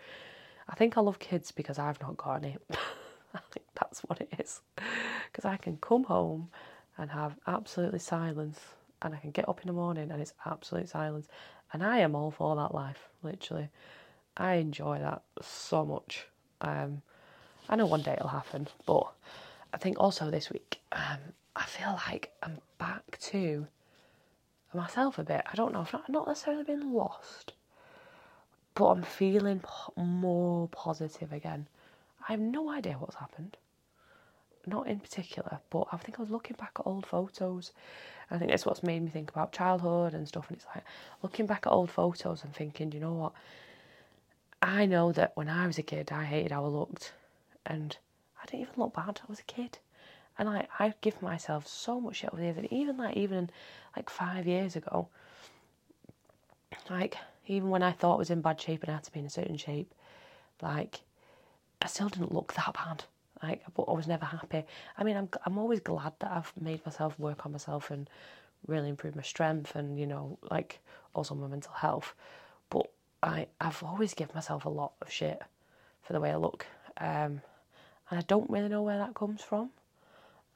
I 0.67 0.75
think 0.75 0.97
I 0.97 1.01
love 1.01 1.19
kids 1.19 1.51
because 1.51 1.77
I've 1.79 2.01
not 2.01 2.17
got 2.17 2.43
any. 2.43 2.57
I 3.33 3.39
think 3.51 3.67
that's 3.79 3.99
what 4.01 4.19
it 4.19 4.29
is, 4.39 4.61
because 5.31 5.45
I 5.45 5.57
can 5.57 5.77
come 5.77 6.05
home 6.05 6.49
and 6.99 7.09
have 7.09 7.37
absolutely 7.47 7.99
silence, 7.99 8.59
and 9.01 9.15
I 9.15 9.17
can 9.17 9.31
get 9.31 9.47
up 9.47 9.61
in 9.61 9.67
the 9.67 9.73
morning 9.73 10.11
and 10.11 10.21
it's 10.21 10.33
absolute 10.45 10.89
silence, 10.89 11.27
and 11.71 11.83
I 11.83 11.99
am 11.99 12.13
all 12.13 12.29
for 12.29 12.55
that 12.57 12.75
life, 12.75 13.09
literally. 13.23 13.69
I 14.35 14.55
enjoy 14.55 14.99
that 14.99 15.21
so 15.41 15.85
much. 15.85 16.27
Um, 16.61 17.01
I 17.69 17.77
know 17.77 17.85
one 17.85 18.01
day 18.01 18.13
it'll 18.13 18.27
happen, 18.27 18.67
but 18.85 19.07
I 19.73 19.77
think 19.77 19.97
also 19.99 20.29
this 20.29 20.51
week, 20.51 20.81
um, 20.91 21.19
I 21.55 21.65
feel 21.65 21.97
like 22.07 22.31
I'm 22.43 22.57
back 22.77 23.17
to 23.21 23.67
myself 24.73 25.17
a 25.19 25.23
bit. 25.23 25.41
I 25.51 25.55
don't 25.55 25.73
know, 25.73 25.81
I've 25.81 26.09
not 26.09 26.27
necessarily 26.27 26.63
been 26.63 26.93
lost, 26.93 27.53
but 28.75 28.87
I'm 28.87 29.03
feeling 29.03 29.61
more 29.95 30.67
positive 30.69 31.31
again. 31.31 31.67
I 32.27 32.33
have 32.33 32.41
no 32.41 32.69
idea 32.69 32.93
what's 32.93 33.15
happened. 33.15 33.57
Not 34.65 34.87
in 34.87 34.99
particular, 34.99 35.59
but 35.69 35.87
I 35.91 35.97
think 35.97 36.19
I 36.19 36.21
was 36.21 36.31
looking 36.31 36.55
back 36.59 36.71
at 36.79 36.85
old 36.85 37.05
photos. 37.05 37.71
I 38.29 38.37
think 38.37 38.51
that's 38.51 38.65
what's 38.65 38.83
made 38.83 39.01
me 39.01 39.09
think 39.09 39.31
about 39.31 39.51
childhood 39.51 40.13
and 40.13 40.27
stuff. 40.27 40.49
And 40.49 40.57
it's 40.57 40.67
like 40.75 40.83
looking 41.23 41.45
back 41.45 41.65
at 41.65 41.71
old 41.71 41.89
photos 41.89 42.43
and 42.43 42.53
thinking, 42.53 42.91
you 42.91 42.99
know 42.99 43.13
what? 43.13 43.33
I 44.61 44.85
know 44.85 45.11
that 45.13 45.31
when 45.35 45.49
I 45.49 45.65
was 45.65 45.77
a 45.77 45.83
kid, 45.83 46.11
I 46.11 46.25
hated 46.25 46.51
how 46.51 46.65
I 46.65 46.67
looked, 46.67 47.13
and 47.65 47.97
I 48.41 48.45
didn't 48.45 48.61
even 48.61 48.73
look 48.77 48.93
bad. 48.93 49.21
I 49.23 49.29
was 49.29 49.39
a 49.39 49.43
kid, 49.43 49.79
and 50.37 50.49
I 50.49 50.67
I 50.77 50.93
give 51.01 51.21
myself 51.21 51.65
so 51.67 51.99
much 52.01 52.17
shit 52.17 52.31
over 52.33 52.41
the 52.41 52.47
years. 52.47 52.57
And 52.57 52.73
even 52.73 52.97
like 52.97 53.15
even 53.15 53.49
like 53.95 54.09
five 54.09 54.45
years 54.45 54.75
ago, 54.75 55.07
like 56.89 57.17
even 57.47 57.69
when 57.69 57.83
I 57.83 57.91
thought 57.91 58.15
I 58.15 58.19
was 58.19 58.29
in 58.29 58.41
bad 58.41 58.59
shape 58.61 58.83
and 58.83 58.91
I 58.91 58.95
had 58.95 59.03
to 59.05 59.11
be 59.11 59.19
in 59.19 59.25
a 59.25 59.29
certain 59.29 59.57
shape, 59.57 59.93
like 60.61 61.01
I 61.81 61.87
still 61.87 62.09
didn't 62.09 62.33
look 62.33 62.53
that 62.53 62.73
bad. 62.73 63.05
Like, 63.41 63.63
but 63.73 63.83
I 63.83 63.93
was 63.93 64.07
never 64.07 64.25
happy. 64.25 64.63
I 64.97 65.03
mean, 65.03 65.15
I'm 65.17 65.29
I'm 65.45 65.57
always 65.57 65.79
glad 65.79 66.13
that 66.19 66.31
I've 66.31 66.51
made 66.59 66.85
myself 66.85 67.17
work 67.19 67.45
on 67.45 67.51
myself 67.51 67.91
and 67.91 68.09
really 68.67 68.89
improve 68.89 69.15
my 69.15 69.21
strength 69.21 69.75
and 69.75 69.97
you 69.97 70.05
know 70.05 70.37
like 70.51 70.79
also 71.15 71.35
my 71.35 71.47
mental 71.47 71.73
health. 71.73 72.13
But 72.69 72.87
I 73.23 73.47
I've 73.61 73.81
always 73.83 74.13
given 74.13 74.35
myself 74.35 74.65
a 74.65 74.69
lot 74.69 74.93
of 75.01 75.11
shit 75.11 75.41
for 76.03 76.13
the 76.13 76.19
way 76.19 76.31
I 76.31 76.35
look, 76.37 76.65
um, 76.97 77.41
and 78.09 78.19
I 78.19 78.21
don't 78.27 78.49
really 78.49 78.69
know 78.69 78.81
where 78.81 78.97
that 78.97 79.15
comes 79.15 79.41
from. 79.41 79.69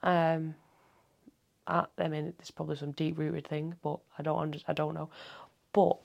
Um, 0.02 0.56
I, 1.68 1.86
I 1.98 2.08
mean, 2.10 2.34
it's 2.40 2.52
probably 2.52 2.75
some 2.75 2.92
deep 2.92 3.18
rooted 3.18 3.48
thing, 3.48 3.75
but 3.82 4.00
I 4.19 4.24
don't 4.24 4.39
under, 4.39 4.60
I 4.67 4.74
don't 4.74 4.93
know. 4.93 5.10
But 5.72 5.98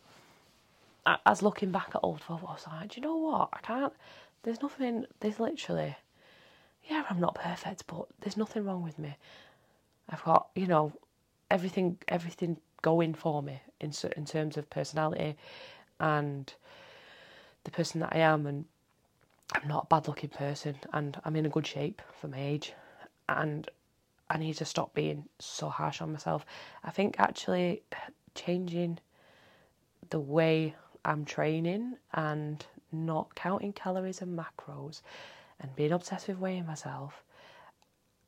as 1.27 1.43
looking 1.43 1.71
back 1.71 1.91
at 1.95 2.01
old 2.03 2.21
photos, 2.21 2.45
I 2.49 2.53
was 2.53 2.67
like, 2.67 2.91
do 2.91 3.01
you 3.01 3.07
know 3.07 3.17
what? 3.17 3.49
I 3.53 3.59
can't. 3.61 3.93
There's 4.43 4.63
nothing. 4.63 5.07
There's 5.21 5.41
literally, 5.41 5.97
yeah, 6.89 7.05
I'm 7.09 7.21
not 7.21 7.35
perfect, 7.35 7.87
but 7.87 8.07
there's 8.21 8.37
nothing 8.37 8.65
wrong 8.65 8.83
with 8.83 8.99
me. 8.99 9.17
I've 10.09 10.25
got 10.25 10.49
you 10.55 10.67
know 10.67 10.93
everything 11.51 11.99
everything 12.09 12.59
going 12.83 13.15
for 13.15 13.43
me 13.43 13.61
in 13.81 13.93
in 14.17 14.25
terms 14.25 14.57
of 14.57 14.71
personality, 14.71 15.37
and 16.01 16.53
the 17.65 17.71
person 17.71 18.01
that 18.01 18.15
I 18.15 18.19
am, 18.19 18.47
and 18.47 18.65
I'm 19.53 19.69
not 19.69 19.85
a 19.85 19.87
bad 19.87 20.09
looking 20.09 20.31
person, 20.31 20.77
and 20.93 21.21
I'm 21.25 21.37
in 21.37 21.47
a 21.47 21.51
good 21.51 21.67
shape 21.67 22.01
for 22.21 22.29
my 22.29 22.41
age, 22.41 22.73
and 23.29 23.69
I 24.31 24.39
need 24.39 24.55
to 24.55 24.65
stop 24.65 24.95
being 24.95 25.25
so 25.39 25.69
harsh 25.69 26.01
on 26.01 26.13
myself. 26.13 26.47
I 26.85 26.91
think 26.91 27.17
actually 27.19 27.83
changing 28.35 28.99
the 30.11 30.21
way 30.21 30.75
I'm 31.05 31.25
training 31.25 31.97
and 32.15 32.65
not 32.93 33.35
counting 33.35 33.73
calories 33.73 34.23
and 34.23 34.39
macros 34.39 35.03
and 35.61 35.75
being 35.77 35.93
obsessed 35.93 36.29
with 36.29 36.39
weighing 36.39 36.67
myself 36.67 37.23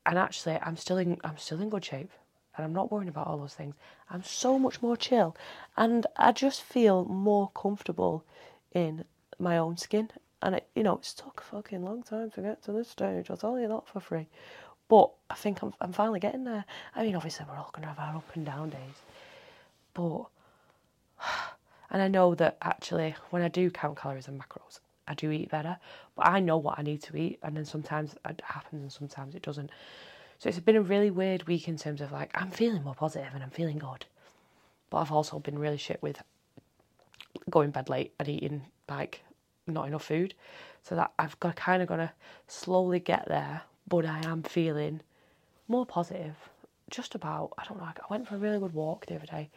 and 0.05 0.17
actually 0.17 0.57
I'm 0.61 0.77
still 0.77 0.97
in 0.97 1.19
I'm 1.23 1.37
still 1.37 1.61
in 1.61 1.69
good 1.69 1.85
shape 1.85 2.11
and 2.55 2.65
I'm 2.65 2.73
not 2.73 2.91
worrying 2.91 3.09
about 3.09 3.27
all 3.27 3.37
those 3.37 3.53
things. 3.53 3.75
I'm 4.09 4.23
so 4.23 4.59
much 4.59 4.81
more 4.81 4.97
chill 4.97 5.35
and 5.77 6.05
I 6.17 6.31
just 6.31 6.61
feel 6.61 7.05
more 7.05 7.49
comfortable 7.55 8.25
in 8.73 9.05
my 9.39 9.57
own 9.57 9.77
skin. 9.77 10.09
And 10.41 10.55
it, 10.55 10.67
you 10.75 10.83
know, 10.83 10.95
it's 10.95 11.13
took 11.13 11.39
a 11.41 11.55
fucking 11.55 11.83
long 11.83 12.03
time 12.03 12.31
to 12.31 12.41
get 12.41 12.63
to 12.63 12.71
this 12.71 12.89
stage. 12.89 13.29
I'll 13.29 13.37
tell 13.37 13.59
you 13.59 13.67
that 13.67 13.87
for 13.87 13.99
free. 13.99 14.27
But 14.87 15.11
I 15.29 15.35
think 15.35 15.61
I'm 15.61 15.73
I'm 15.79 15.93
finally 15.93 16.19
getting 16.19 16.43
there. 16.43 16.65
I 16.95 17.03
mean, 17.03 17.15
obviously 17.15 17.45
we're 17.47 17.57
all 17.57 17.71
gonna 17.73 17.87
have 17.87 17.99
our 17.99 18.17
up 18.17 18.35
and 18.35 18.45
down 18.45 18.69
days, 18.71 19.01
but 19.93 20.25
and 21.89 22.01
I 22.01 22.07
know 22.07 22.35
that 22.35 22.57
actually 22.61 23.15
when 23.29 23.41
I 23.43 23.47
do 23.47 23.69
count 23.69 23.97
calories 23.97 24.27
and 24.27 24.41
macros, 24.41 24.79
I 25.07 25.13
do 25.13 25.31
eat 25.31 25.49
better. 25.49 25.77
But 26.15 26.27
I 26.27 26.39
know 26.39 26.57
what 26.57 26.79
I 26.79 26.83
need 26.83 27.01
to 27.03 27.17
eat, 27.17 27.39
and 27.43 27.55
then 27.55 27.65
sometimes 27.65 28.15
it 28.27 28.41
happens 28.43 28.81
and 28.83 28.91
sometimes 28.91 29.35
it 29.35 29.41
doesn't. 29.41 29.69
So 30.39 30.49
it's 30.49 30.59
been 30.59 30.75
a 30.75 30.81
really 30.81 31.11
weird 31.11 31.47
week 31.47 31.67
in 31.67 31.77
terms 31.77 32.01
of 32.01 32.11
like 32.11 32.31
I'm 32.33 32.49
feeling 32.49 32.83
more 32.83 32.95
positive 32.95 33.29
and 33.33 33.43
I'm 33.43 33.51
feeling 33.51 33.77
good, 33.77 34.05
but 34.89 34.97
I've 34.97 35.11
also 35.11 35.39
been 35.39 35.59
really 35.59 35.77
shit 35.77 36.01
with 36.01 36.21
going 37.49 37.71
bed 37.71 37.89
late 37.89 38.13
and 38.19 38.27
eating 38.27 38.63
like 38.89 39.21
not 39.67 39.87
enough 39.87 40.05
food. 40.05 40.33
So 40.83 40.95
that 40.95 41.11
I've 41.19 41.39
got 41.39 41.55
kind 41.55 41.81
of 41.83 41.89
to 41.89 42.11
slowly 42.47 42.99
get 42.99 43.27
there, 43.27 43.61
but 43.87 44.05
I 44.05 44.21
am 44.25 44.41
feeling 44.43 45.01
more 45.67 45.85
positive. 45.85 46.35
Just 46.89 47.15
about. 47.15 47.53
I 47.57 47.63
don't 47.65 47.77
know. 47.77 47.85
I 47.85 47.93
went 48.09 48.27
for 48.27 48.35
a 48.35 48.39
really 48.39 48.59
good 48.59 48.73
walk 48.73 49.05
the 49.05 49.15
other 49.15 49.25
day, 49.25 49.49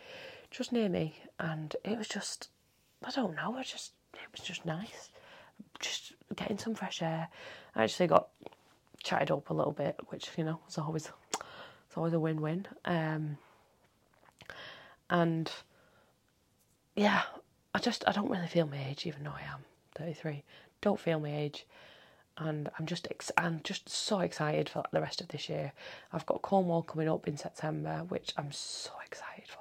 just 0.50 0.70
near 0.70 0.88
me, 0.88 1.16
and 1.40 1.74
it 1.82 1.98
was 1.98 2.08
just. 2.08 2.48
I 3.02 3.10
don't 3.10 3.34
know. 3.34 3.56
I 3.56 3.62
just. 3.62 3.92
It 4.12 4.20
was 4.30 4.40
just 4.46 4.64
nice. 4.64 5.10
Just 5.80 6.12
getting 6.36 6.58
some 6.58 6.74
fresh 6.74 7.02
air. 7.02 7.28
I 7.74 7.84
actually 7.84 8.06
got 8.06 8.28
chatted 9.02 9.30
up 9.30 9.50
a 9.50 9.54
little 9.54 9.72
bit, 9.72 9.96
which 10.08 10.28
you 10.36 10.44
know 10.44 10.60
is 10.68 10.78
always 10.78 11.10
it's 11.34 11.96
always 11.96 12.12
a 12.12 12.20
win-win. 12.20 12.66
Um, 12.84 13.38
and 15.10 15.50
yeah, 16.96 17.22
I 17.74 17.78
just 17.78 18.04
I 18.06 18.12
don't 18.12 18.30
really 18.30 18.46
feel 18.46 18.66
my 18.66 18.82
age, 18.88 19.06
even 19.06 19.24
though 19.24 19.30
I 19.36 19.42
am 19.52 19.60
thirty 19.94 20.14
three. 20.14 20.42
Don't 20.80 21.00
feel 21.00 21.20
my 21.20 21.34
age, 21.34 21.66
and 22.38 22.68
I'm 22.78 22.86
just 22.86 23.06
ex- 23.10 23.30
I'm 23.36 23.60
just 23.62 23.88
so 23.88 24.20
excited 24.20 24.68
for 24.68 24.84
the 24.92 25.00
rest 25.00 25.20
of 25.20 25.28
this 25.28 25.48
year. 25.48 25.72
I've 26.12 26.26
got 26.26 26.42
Cornwall 26.42 26.82
coming 26.82 27.08
up 27.08 27.28
in 27.28 27.36
September, 27.36 28.04
which 28.08 28.32
I'm 28.36 28.52
so 28.52 28.92
excited 29.04 29.48
for. 29.48 29.60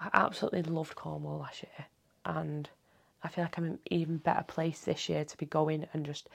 I 0.00 0.10
absolutely 0.14 0.62
loved 0.62 0.94
Cornwall 0.96 1.38
last 1.40 1.62
year, 1.62 1.86
and 2.24 2.68
I 3.24 3.28
feel 3.28 3.44
like 3.44 3.56
I'm 3.56 3.64
in 3.64 3.70
an 3.72 3.78
even 3.90 4.16
better 4.18 4.42
place 4.42 4.80
this 4.80 5.08
year 5.08 5.24
to 5.24 5.36
be 5.36 5.46
going 5.46 5.86
and 5.92 6.04
just 6.04 6.28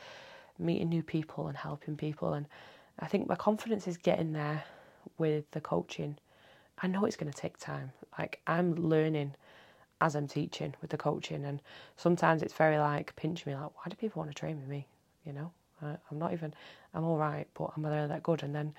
meeting 0.57 0.89
new 0.89 1.03
people 1.03 1.47
and 1.47 1.57
helping 1.57 1.97
people. 1.97 2.33
And 2.33 2.47
I 2.99 3.07
think 3.07 3.27
my 3.27 3.35
confidence 3.35 3.87
is 3.87 3.97
getting 3.97 4.33
there 4.33 4.63
with 5.17 5.49
the 5.51 5.61
coaching. 5.61 6.17
I 6.81 6.87
know 6.87 7.05
it's 7.05 7.15
going 7.15 7.31
to 7.31 7.37
take 7.37 7.57
time. 7.57 7.91
Like 8.17 8.41
I'm 8.47 8.75
learning 8.75 9.35
as 9.99 10.15
I'm 10.15 10.27
teaching 10.27 10.75
with 10.81 10.91
the 10.91 10.97
coaching, 10.97 11.43
and 11.43 11.59
sometimes 11.95 12.43
it's 12.43 12.53
very 12.53 12.77
like 12.77 13.15
pinch 13.15 13.45
me, 13.45 13.55
like 13.55 13.71
why 13.75 13.89
do 13.89 13.95
people 13.95 14.19
want 14.19 14.29
to 14.31 14.39
train 14.39 14.57
with 14.59 14.67
me? 14.67 14.87
You 15.25 15.33
know, 15.33 15.51
I, 15.81 15.95
I'm 16.11 16.19
not 16.19 16.33
even. 16.33 16.53
I'm 16.93 17.03
all 17.03 17.17
right, 17.17 17.47
but 17.53 17.71
I'm 17.75 17.81
not 17.81 17.91
really 17.91 18.07
that 18.07 18.23
good. 18.23 18.43
And 18.43 18.53
then 18.53 18.73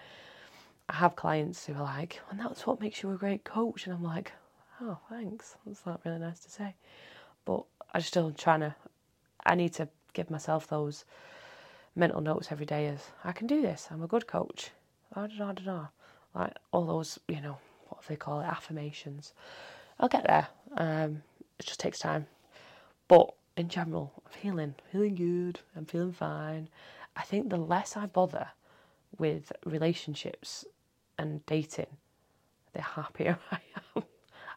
I 0.88 0.94
have 0.94 1.16
clients 1.16 1.66
who 1.66 1.74
are 1.74 1.82
like, 1.82 2.20
and 2.30 2.40
that's 2.40 2.66
what 2.66 2.80
makes 2.80 3.02
you 3.02 3.10
a 3.12 3.16
great 3.16 3.44
coach. 3.44 3.86
And 3.86 3.94
I'm 3.94 4.02
like, 4.02 4.32
oh, 4.80 4.98
thanks. 5.10 5.56
That's 5.66 5.84
not 5.84 6.00
really 6.04 6.18
nice 6.18 6.40
to 6.40 6.50
say, 6.50 6.74
but 7.44 7.64
I'm 7.92 8.00
still 8.02 8.30
trying 8.32 8.60
to. 8.60 8.74
I 9.44 9.54
need 9.54 9.72
to 9.74 9.88
give 10.12 10.30
myself 10.30 10.66
those 10.66 11.04
mental 11.96 12.20
notes 12.20 12.48
every 12.50 12.66
day 12.66 12.86
is 12.86 13.10
I 13.24 13.32
can 13.32 13.46
do 13.46 13.62
this. 13.62 13.88
I'm 13.90 14.02
a 14.02 14.06
good 14.06 14.26
coach. 14.26 14.70
Da, 15.14 15.26
da, 15.26 15.52
da, 15.52 15.62
da, 15.64 15.86
Like 16.34 16.54
all 16.70 16.86
those, 16.86 17.18
you 17.28 17.40
know, 17.40 17.58
what 17.88 18.02
do 18.02 18.06
they 18.08 18.16
call 18.16 18.40
it, 18.40 18.46
affirmations. 18.46 19.32
I'll 19.98 20.08
get 20.08 20.26
there. 20.26 20.48
Um, 20.76 21.22
it 21.58 21.66
just 21.66 21.80
takes 21.80 21.98
time. 21.98 22.26
But 23.08 23.32
in 23.56 23.68
general, 23.68 24.12
I'm 24.26 24.32
feeling 24.32 24.74
feeling 24.92 25.14
good. 25.14 25.60
I'm 25.76 25.86
feeling 25.86 26.12
fine. 26.12 26.68
I 27.16 27.22
think 27.22 27.48
the 27.50 27.56
less 27.56 27.96
I 27.96 28.06
bother 28.06 28.48
with 29.18 29.52
relationships 29.64 30.64
and 31.18 31.44
dating, 31.46 31.96
the 32.74 32.82
happier 32.82 33.38
I 33.50 33.58
am. 33.96 34.04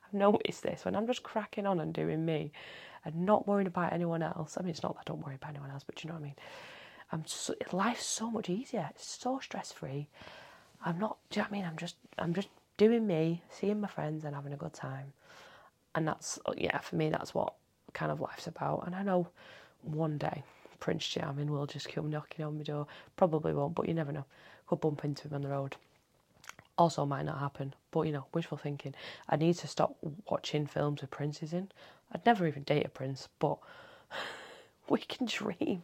I've 0.06 0.14
noticed 0.14 0.64
this 0.64 0.86
when 0.86 0.96
I'm 0.96 1.08
just 1.08 1.24
cracking 1.24 1.66
on 1.66 1.80
and 1.80 1.94
doing 1.94 2.26
me 2.26 2.52
and 3.06 3.26
not 3.26 3.48
worrying 3.48 3.68
about 3.68 3.94
anyone 3.94 4.22
else. 4.22 4.58
I 4.58 4.62
mean, 4.62 4.72
it's 4.72 4.84
not 4.84 4.94
that 4.96 5.02
I 5.02 5.12
don't 5.12 5.26
worry 5.26 5.36
about 5.36 5.52
anyone 5.52 5.72
else, 5.72 5.84
but 5.84 6.04
you 6.04 6.08
know 6.08 6.16
what 6.16 6.22
I 6.22 6.26
mean? 6.26 6.36
I'm 7.12 7.26
so, 7.26 7.54
life's 7.72 8.06
so 8.06 8.32
much 8.32 8.50
easier. 8.50 8.88
It's 8.92 9.06
so 9.06 9.40
stress 9.40 9.72
free. 9.72 10.08
I'm 10.86 10.98
not. 10.98 11.18
Do 11.30 11.40
you 11.40 11.44
know 11.44 11.48
what 11.50 11.56
I 11.56 11.60
mean? 11.60 11.66
I'm 11.66 11.78
just. 11.78 11.96
I'm 12.18 12.34
just 12.34 12.48
doing 12.78 13.06
me, 13.06 13.44
seeing 13.50 13.82
my 13.82 13.88
friends, 13.88 14.24
and 14.26 14.36
having 14.36 14.54
a 14.54 14.58
good 14.58 14.74
time. 14.74 15.14
And 15.94 16.08
that's 16.08 16.40
yeah, 16.58 16.78
for 16.80 16.96
me, 16.96 17.10
that's 17.10 17.36
what 17.36 17.54
kind 17.94 18.12
of 18.12 18.22
life's 18.22 18.48
about. 18.48 18.86
And 18.86 18.96
I 18.96 19.04
know 19.04 19.28
one 19.84 20.18
day 20.18 20.44
Prince 20.80 21.06
Charming 21.06 21.52
will 21.52 21.68
just 21.68 21.90
come 21.90 22.10
knocking 22.10 22.46
on 22.46 22.58
my 22.58 22.64
door. 22.64 22.88
Probably 23.16 23.54
won't, 23.54 23.76
but 23.76 23.88
you 23.88 23.94
never 23.94 24.12
know. 24.12 24.26
Could 24.68 24.82
bump 24.82 25.04
into 25.04 25.28
him 25.28 25.36
on 25.36 25.42
the 25.42 25.50
road. 25.50 25.76
Also, 26.78 27.06
might 27.06 27.26
not 27.26 27.40
happen, 27.40 27.74
but 27.92 28.02
you 28.02 28.12
know, 28.12 28.26
wishful 28.34 28.58
thinking. 28.58 28.96
I 29.30 29.36
need 29.36 29.56
to 29.58 29.68
stop 29.68 29.96
watching 30.30 30.66
films 30.66 31.02
with 31.02 31.12
princes 31.12 31.54
in. 31.54 31.72
I'd 32.12 32.26
never 32.26 32.48
even 32.48 32.64
date 32.64 32.86
a 32.86 32.90
prince, 32.90 33.28
but 33.40 33.58
we 34.90 35.00
can 35.00 35.28
dream. 35.28 35.84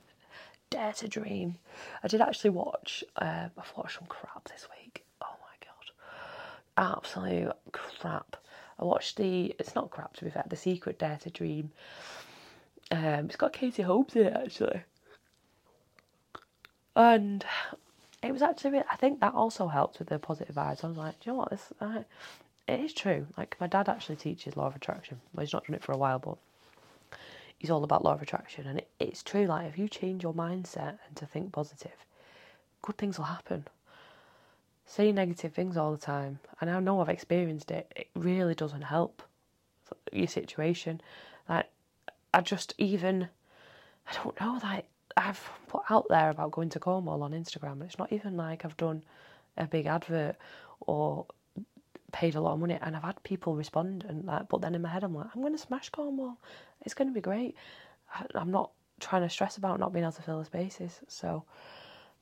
Dare 0.69 0.93
to 0.93 1.07
dream. 1.07 1.55
I 2.03 2.07
did 2.07 2.21
actually 2.21 2.49
watch. 2.49 3.03
Uh, 3.15 3.47
I've 3.57 3.73
watched 3.77 3.97
some 3.99 4.07
crap 4.07 4.47
this 4.49 4.67
week. 4.81 5.05
Oh 5.21 5.35
my 5.41 5.65
god, 5.65 5.91
absolute 6.93 7.53
crap. 7.71 8.35
I 8.79 8.83
watched 8.83 9.17
the. 9.17 9.55
It's 9.59 9.75
not 9.75 9.91
crap 9.91 10.13
to 10.17 10.25
be 10.25 10.29
fair. 10.29 10.43
The 10.47 10.55
Secret 10.57 10.99
Dare 10.99 11.17
to 11.23 11.29
Dream. 11.29 11.71
Um, 12.91 13.25
it's 13.25 13.35
got 13.35 13.53
Katie 13.53 13.81
Holmes 13.83 14.15
in 14.15 14.27
it 14.27 14.33
actually, 14.33 14.81
and 16.95 17.45
it 18.23 18.31
was 18.31 18.41
actually. 18.41 18.79
I 18.91 18.95
think 18.95 19.19
that 19.19 19.33
also 19.33 19.67
helped 19.67 19.99
with 19.99 20.09
the 20.09 20.19
positive 20.19 20.55
vibes. 20.55 20.83
I 20.83 20.87
was 20.87 20.97
like, 20.97 21.19
do 21.19 21.29
you 21.29 21.33
know 21.33 21.39
what? 21.39 21.51
This. 21.51 21.71
It 22.67 22.81
is 22.81 22.93
true. 22.93 23.27
Like 23.37 23.55
my 23.61 23.67
dad 23.67 23.87
actually 23.87 24.17
teaches 24.17 24.57
law 24.57 24.67
of 24.67 24.75
attraction. 24.75 25.21
Well, 25.33 25.45
he's 25.45 25.53
not 25.53 25.65
done 25.65 25.75
it 25.75 25.83
for 25.83 25.93
a 25.93 25.97
while, 25.97 26.19
but 26.19 26.37
he's 27.57 27.69
all 27.69 27.83
about 27.83 28.03
law 28.03 28.13
of 28.13 28.21
attraction, 28.21 28.67
and 28.67 28.79
it, 28.79 28.89
it's 28.99 29.23
true. 29.23 29.45
Like 29.45 29.67
if 29.67 29.77
you 29.77 29.87
change 29.87 30.23
your 30.23 30.33
mindset 30.33 30.97
and 31.07 31.15
to 31.15 31.25
think 31.25 31.53
positive, 31.53 31.95
good 32.81 32.97
things 32.97 33.17
will 33.17 33.25
happen. 33.25 33.67
Say 34.85 35.11
negative 35.11 35.53
things 35.53 35.77
all 35.77 35.91
the 35.91 35.97
time, 35.97 36.39
and 36.59 36.69
I 36.69 36.79
know 36.79 37.01
I've 37.01 37.09
experienced 37.09 37.71
it. 37.71 37.91
It 37.95 38.07
really 38.15 38.55
doesn't 38.55 38.83
help 38.83 39.21
your 40.11 40.27
situation. 40.27 41.01
Like 41.47 41.69
I 42.33 42.41
just 42.41 42.73
even, 42.77 43.29
I 44.09 44.13
don't 44.13 44.39
know. 44.39 44.59
Like 44.61 44.85
I've 45.17 45.49
put 45.67 45.83
out 45.89 46.05
there 46.09 46.29
about 46.29 46.51
going 46.51 46.69
to 46.69 46.79
Cornwall 46.79 47.23
on 47.23 47.31
Instagram, 47.31 47.73
and 47.73 47.83
it's 47.83 47.99
not 47.99 48.13
even 48.13 48.37
like 48.37 48.63
I've 48.63 48.77
done 48.77 49.03
a 49.57 49.65
big 49.65 49.87
advert 49.87 50.35
or 50.81 51.25
paid 52.11 52.35
a 52.35 52.41
lot 52.41 52.53
of 52.53 52.59
money 52.59 52.77
and 52.81 52.95
I've 52.95 53.03
had 53.03 53.21
people 53.23 53.55
respond 53.55 54.05
and 54.07 54.27
that 54.29 54.47
but 54.47 54.61
then 54.61 54.73
in 54.75 54.81
my 54.81 54.89
head 54.89 55.03
I'm 55.03 55.13
like 55.13 55.27
I'm 55.35 55.41
going 55.41 55.53
to 55.53 55.59
smash 55.59 55.89
Cornwall. 55.89 56.37
It's 56.85 56.93
going 56.93 57.09
to 57.09 57.13
be 57.13 57.21
great. 57.21 57.55
I'm 58.33 58.51
not 58.51 58.71
trying 58.99 59.23
to 59.23 59.29
stress 59.29 59.57
about 59.57 59.79
not 59.79 59.93
being 59.93 60.03
able 60.03 60.13
to 60.13 60.21
fill 60.21 60.39
the 60.39 60.45
spaces 60.45 61.01
so 61.07 61.43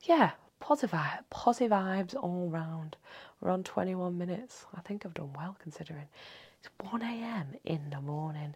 yeah 0.02 0.32
positive 0.60 0.98
positive 1.30 1.70
vibes 1.70 2.14
all 2.14 2.48
round. 2.50 2.96
We're 3.40 3.50
on 3.50 3.62
21 3.62 4.16
minutes. 4.18 4.66
I 4.76 4.80
think 4.80 5.06
I've 5.06 5.14
done 5.14 5.32
well 5.36 5.56
considering. 5.62 6.08
It's 6.60 6.70
1am 6.82 7.46
in 7.64 7.90
the 7.90 8.00
morning 8.00 8.54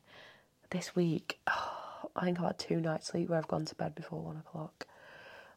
this 0.70 0.96
week. 0.96 1.38
Oh, 1.52 1.79
I 2.16 2.24
think 2.24 2.38
I've 2.38 2.46
had 2.46 2.58
two 2.58 2.80
nights 2.80 3.08
sleep 3.08 3.28
where 3.28 3.38
I've 3.38 3.48
gone 3.48 3.64
to 3.66 3.74
bed 3.74 3.94
before 3.94 4.20
one 4.20 4.36
o'clock 4.36 4.86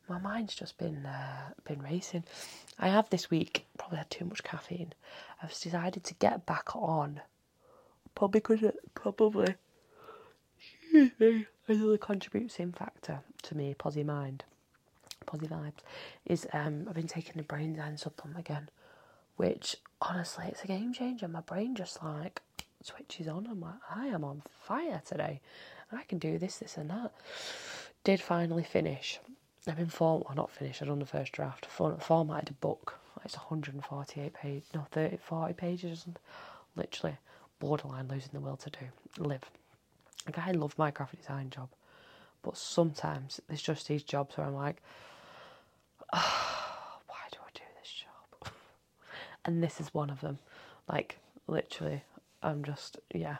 my 0.07 0.19
mind's 0.19 0.55
just 0.55 0.77
been 0.77 1.05
uh, 1.05 1.49
been 1.65 1.81
racing. 1.81 2.23
I 2.79 2.89
have 2.89 3.09
this 3.09 3.29
week 3.29 3.65
probably 3.77 3.97
had 3.97 4.09
too 4.09 4.25
much 4.25 4.43
caffeine. 4.43 4.93
I've 5.41 5.57
decided 5.57 6.03
to 6.03 6.13
get 6.15 6.45
back 6.45 6.75
on, 6.75 7.21
probably 8.15 8.39
because 8.39 8.63
it 8.63 8.77
probably 8.95 9.55
another 11.67 11.97
contributing 11.97 12.71
factor 12.71 13.21
to 13.43 13.55
me 13.55 13.73
positive 13.73 14.07
mind, 14.07 14.43
positive 15.25 15.51
vibes 15.57 15.81
is 16.25 16.47
um 16.53 16.85
I've 16.87 16.95
been 16.95 17.07
taking 17.07 17.33
the 17.37 17.43
Brainzyme 17.43 17.97
supplement 17.97 18.39
again, 18.39 18.69
which 19.37 19.77
honestly 20.01 20.45
it's 20.47 20.63
a 20.63 20.67
game 20.67 20.93
changer. 20.93 21.27
My 21.27 21.41
brain 21.41 21.75
just 21.75 22.03
like 22.03 22.41
switches 22.81 23.27
on. 23.27 23.47
I'm 23.49 23.61
like 23.61 23.75
I 23.95 24.07
am 24.07 24.23
on 24.25 24.43
fire 24.61 25.01
today. 25.05 25.39
I 25.93 26.03
can 26.03 26.17
do 26.17 26.37
this, 26.37 26.57
this, 26.57 26.77
and 26.77 26.89
that. 26.89 27.11
Did 28.03 28.21
finally 28.21 28.63
finish 28.63 29.19
I've 29.67 29.77
been 29.77 29.87
form 29.87 30.23
well 30.25 30.35
not 30.35 30.51
finished, 30.51 30.81
I've 30.81 30.89
done 30.89 30.99
the 30.99 31.05
first 31.05 31.31
draft. 31.31 31.65
formatted 31.65 32.49
a 32.49 32.53
book. 32.53 32.99
It's 33.23 33.37
148 33.37 34.33
pages, 34.33 34.67
no, 34.73 34.85
30, 34.91 35.17
40 35.17 35.53
pages, 35.53 36.05
literally 36.75 37.17
borderline 37.59 38.09
losing 38.09 38.31
the 38.33 38.41
will 38.41 38.57
to 38.57 38.69
do, 38.69 38.85
live. 39.17 39.43
Like, 40.25 40.37
I 40.39 40.51
love 40.51 40.77
my 40.77 40.91
graphic 40.91 41.21
design 41.21 41.49
job, 41.49 41.69
but 42.41 42.57
sometimes 42.57 43.39
there's 43.47 43.61
just 43.61 43.87
these 43.87 44.03
jobs 44.03 44.35
where 44.35 44.45
I'm 44.45 44.55
like, 44.55 44.81
oh, 46.11 46.97
why 47.07 47.15
do 47.31 47.37
I 47.41 47.49
do 47.53 47.63
this 47.79 47.89
job? 47.93 48.51
and 49.45 49.63
this 49.63 49.79
is 49.79 49.93
one 49.93 50.09
of 50.09 50.19
them. 50.19 50.39
Like, 50.89 51.19
literally, 51.47 52.03
I'm 52.41 52.65
just, 52.65 52.97
yeah. 53.13 53.37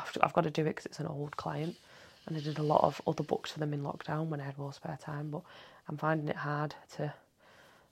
I'm, 0.00 0.22
I've 0.22 0.32
got 0.32 0.44
to 0.44 0.50
do 0.50 0.62
it 0.62 0.70
because 0.70 0.86
it's 0.86 1.00
an 1.00 1.06
old 1.06 1.36
client 1.36 1.76
and 2.26 2.36
I 2.36 2.40
did 2.40 2.58
a 2.58 2.62
lot 2.62 2.84
of 2.84 3.00
other 3.06 3.22
books 3.22 3.50
for 3.50 3.58
them 3.58 3.72
in 3.72 3.82
lockdown 3.82 4.26
when 4.26 4.40
I 4.40 4.44
had 4.44 4.58
more 4.58 4.72
spare 4.72 4.98
time. 5.00 5.30
But 5.30 5.42
I'm 5.88 5.96
finding 5.96 6.28
it 6.28 6.36
hard 6.36 6.74
to 6.96 7.12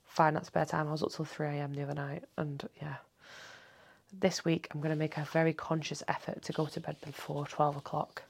find 0.05 0.35
that 0.35 0.45
spare 0.45 0.65
time. 0.65 0.87
I 0.87 0.91
was 0.91 1.03
up 1.03 1.11
till 1.11 1.25
3 1.25 1.47
a.m. 1.47 1.73
the 1.73 1.83
other 1.83 1.93
night, 1.93 2.23
and 2.37 2.67
yeah. 2.81 2.95
This 4.11 4.43
week, 4.43 4.67
I'm 4.71 4.79
going 4.79 4.93
to 4.93 4.97
make 4.97 5.17
a 5.17 5.23
very 5.25 5.53
conscious 5.53 6.01
effort 6.07 6.41
to 6.43 6.53
go 6.53 6.65
to 6.65 6.79
bed 6.79 6.95
before 7.05 7.45
12 7.45 7.77
o'clock. 7.77 8.23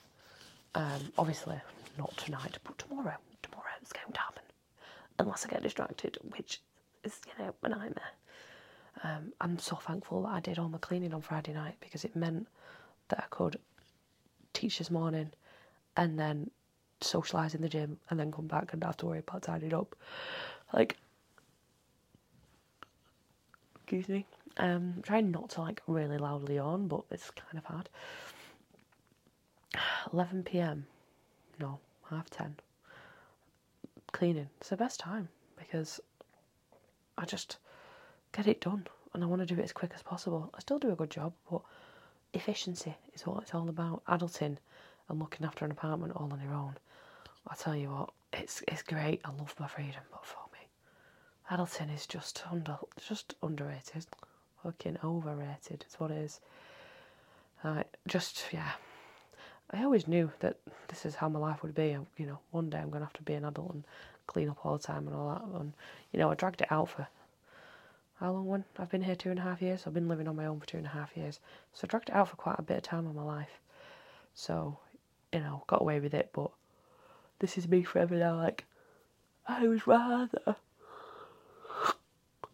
Um, 0.76 1.14
obviously, 1.18 1.56
not 1.98 2.16
tonight, 2.18 2.58
but 2.64 2.78
tomorrow. 2.78 3.16
Tomorrow 3.42 3.70
it's 3.82 3.94
going 3.94 4.12
to 4.12 4.20
happen. 4.20 4.44
Unless 5.20 5.46
I 5.46 5.50
get 5.50 5.64
distracted, 5.64 6.18
which 6.36 6.60
is, 7.04 7.22
you 7.28 7.46
know, 7.46 7.54
a 7.64 7.70
nightmare. 7.70 8.12
Um, 9.04 9.32
I'm 9.40 9.58
so 9.58 9.78
thankful 9.78 10.24
that 10.24 10.30
I 10.30 10.40
did 10.42 10.60
all 10.60 10.68
my 10.68 10.80
cleaning 10.80 11.14
on 11.14 11.22
Friday 11.22 11.54
night 11.54 11.76
because 11.80 12.04
it 12.04 12.16
meant 12.16 12.48
that 13.08 13.20
I 13.20 13.28
could 13.30 13.58
teach 14.60 14.78
this 14.78 14.92
morning 14.92 15.32
and 15.96 16.20
then 16.20 16.50
socialise 17.02 17.56
in 17.56 17.62
the 17.62 17.70
gym 17.70 17.98
and 18.10 18.20
then 18.20 18.32
come 18.32 18.48
back 18.48 18.74
and 18.74 18.84
have 18.84 18.98
to 18.98 19.06
worry 19.06 19.20
about 19.20 19.44
tidying 19.44 19.74
up. 19.74 19.96
Like, 20.74 20.98
excuse 23.76 24.10
me. 24.10 24.26
Um, 24.58 24.94
I'm 24.98 25.02
trying 25.02 25.32
not 25.32 25.50
to 25.52 25.62
like 25.62 25.82
really 25.88 26.18
loudly 26.18 26.60
on, 26.60 26.88
but 26.88 27.04
it's 27.12 27.32
kind 27.32 27.58
of 27.58 27.66
hard. 27.66 27.90
11 30.14 30.44
pm, 30.44 30.86
no, 31.60 31.80
half 32.10 32.30
10. 32.30 32.56
Cleaning. 34.12 34.50
It's 34.60 34.70
the 34.70 34.78
best 34.78 35.00
time 35.00 35.30
because 35.58 36.02
I 37.18 37.26
just 37.26 37.58
get 38.34 38.48
it 38.48 38.60
done 38.60 38.88
and 39.14 39.24
I 39.24 39.28
want 39.28 39.42
to 39.42 39.46
do 39.46 39.60
it 39.60 39.64
as 39.64 39.72
quick 39.72 39.92
as 39.96 40.02
possible. 40.02 40.50
I 40.54 40.60
still 40.60 40.80
do 40.80 40.92
a 40.92 40.96
good 40.96 41.12
job, 41.12 41.34
but 41.50 41.62
efficiency 42.34 42.96
is 43.14 43.26
what 43.26 43.44
it's 43.44 43.54
all 43.54 43.70
about. 43.70 44.04
Adulting 44.06 44.58
and 45.10 45.20
looking 45.20 45.46
after 45.46 45.66
an 45.66 45.72
apartment 45.72 46.14
all 46.16 46.32
on 46.32 46.42
your 46.42 46.54
own, 46.54 46.76
I 47.48 47.56
tell 47.56 47.76
you 47.76 47.90
what, 47.90 48.10
it's 48.34 48.64
it's 48.68 48.84
great. 48.84 49.22
I 49.26 49.30
love 49.30 49.56
my 49.60 49.68
freedom, 49.68 50.02
but 50.12 50.26
for 50.26 50.40
me, 50.54 50.68
adulting 51.52 51.94
is 51.94 52.06
just 52.06 52.44
under 52.52 52.78
just 53.08 53.36
underrated, 53.42 54.06
fucking 54.64 54.98
overrated. 55.04 55.84
It's 55.86 56.00
what 56.00 56.12
it 56.12 56.18
is. 56.18 56.40
Uh, 57.64 57.84
just 58.08 58.46
yeah, 58.54 58.72
I 59.72 59.84
always 59.84 60.08
knew 60.08 60.32
that 60.40 60.58
this 60.88 61.06
is 61.06 61.16
how 61.16 61.30
my 61.30 61.40
life 61.40 61.62
would 61.64 61.76
be. 61.76 61.98
You 62.18 62.26
know, 62.26 62.40
one 62.52 62.70
day 62.70 62.80
I'm 62.80 62.90
gonna 62.90 63.06
have 63.06 63.14
to 63.14 63.24
be 63.24 63.34
an 63.34 63.46
adult 63.46 63.74
and 63.74 63.84
clean 64.28 64.50
up 64.50 64.66
all 64.66 64.78
the 64.78 64.84
time 64.84 65.08
and 65.08 65.16
all 65.16 65.30
that. 65.30 65.60
And 65.60 65.74
you 66.12 66.20
know, 66.20 66.30
I 66.32 66.36
dragged 66.36 66.62
it 66.62 66.72
out 66.72 66.90
for 66.90 67.08
how 68.20 68.32
long? 68.32 68.46
When 68.46 68.66
I've 68.78 68.90
been 68.90 69.04
here 69.04 69.16
two 69.16 69.30
and 69.30 69.40
a 69.40 69.44
half 69.44 69.62
years. 69.62 69.84
I've 69.86 69.94
been 69.94 70.08
living 70.10 70.28
on 70.28 70.36
my 70.36 70.46
own 70.46 70.60
for 70.60 70.66
two 70.66 70.78
and 70.78 70.86
a 70.86 70.90
half 70.90 71.16
years, 71.16 71.40
so 71.74 71.86
I 71.86 71.88
dragged 71.88 72.10
it 72.10 72.16
out 72.16 72.30
for 72.30 72.36
quite 72.36 72.60
a 72.60 72.64
bit 72.64 72.78
of 72.78 72.84
time 72.84 73.08
in 73.08 73.16
my 73.16 73.24
life. 73.24 73.60
So 74.34 74.78
you 75.32 75.40
know, 75.40 75.64
got 75.68 75.82
away 75.82 76.00
with 76.00 76.14
it, 76.14 76.30
but 76.34 76.52
this 77.40 77.58
is 77.58 77.68
me 77.68 77.84
forever 77.84 78.16
now. 78.16 78.36
Like, 78.36 78.66
I 79.48 79.68
was 79.68 79.88
rather. 79.88 80.30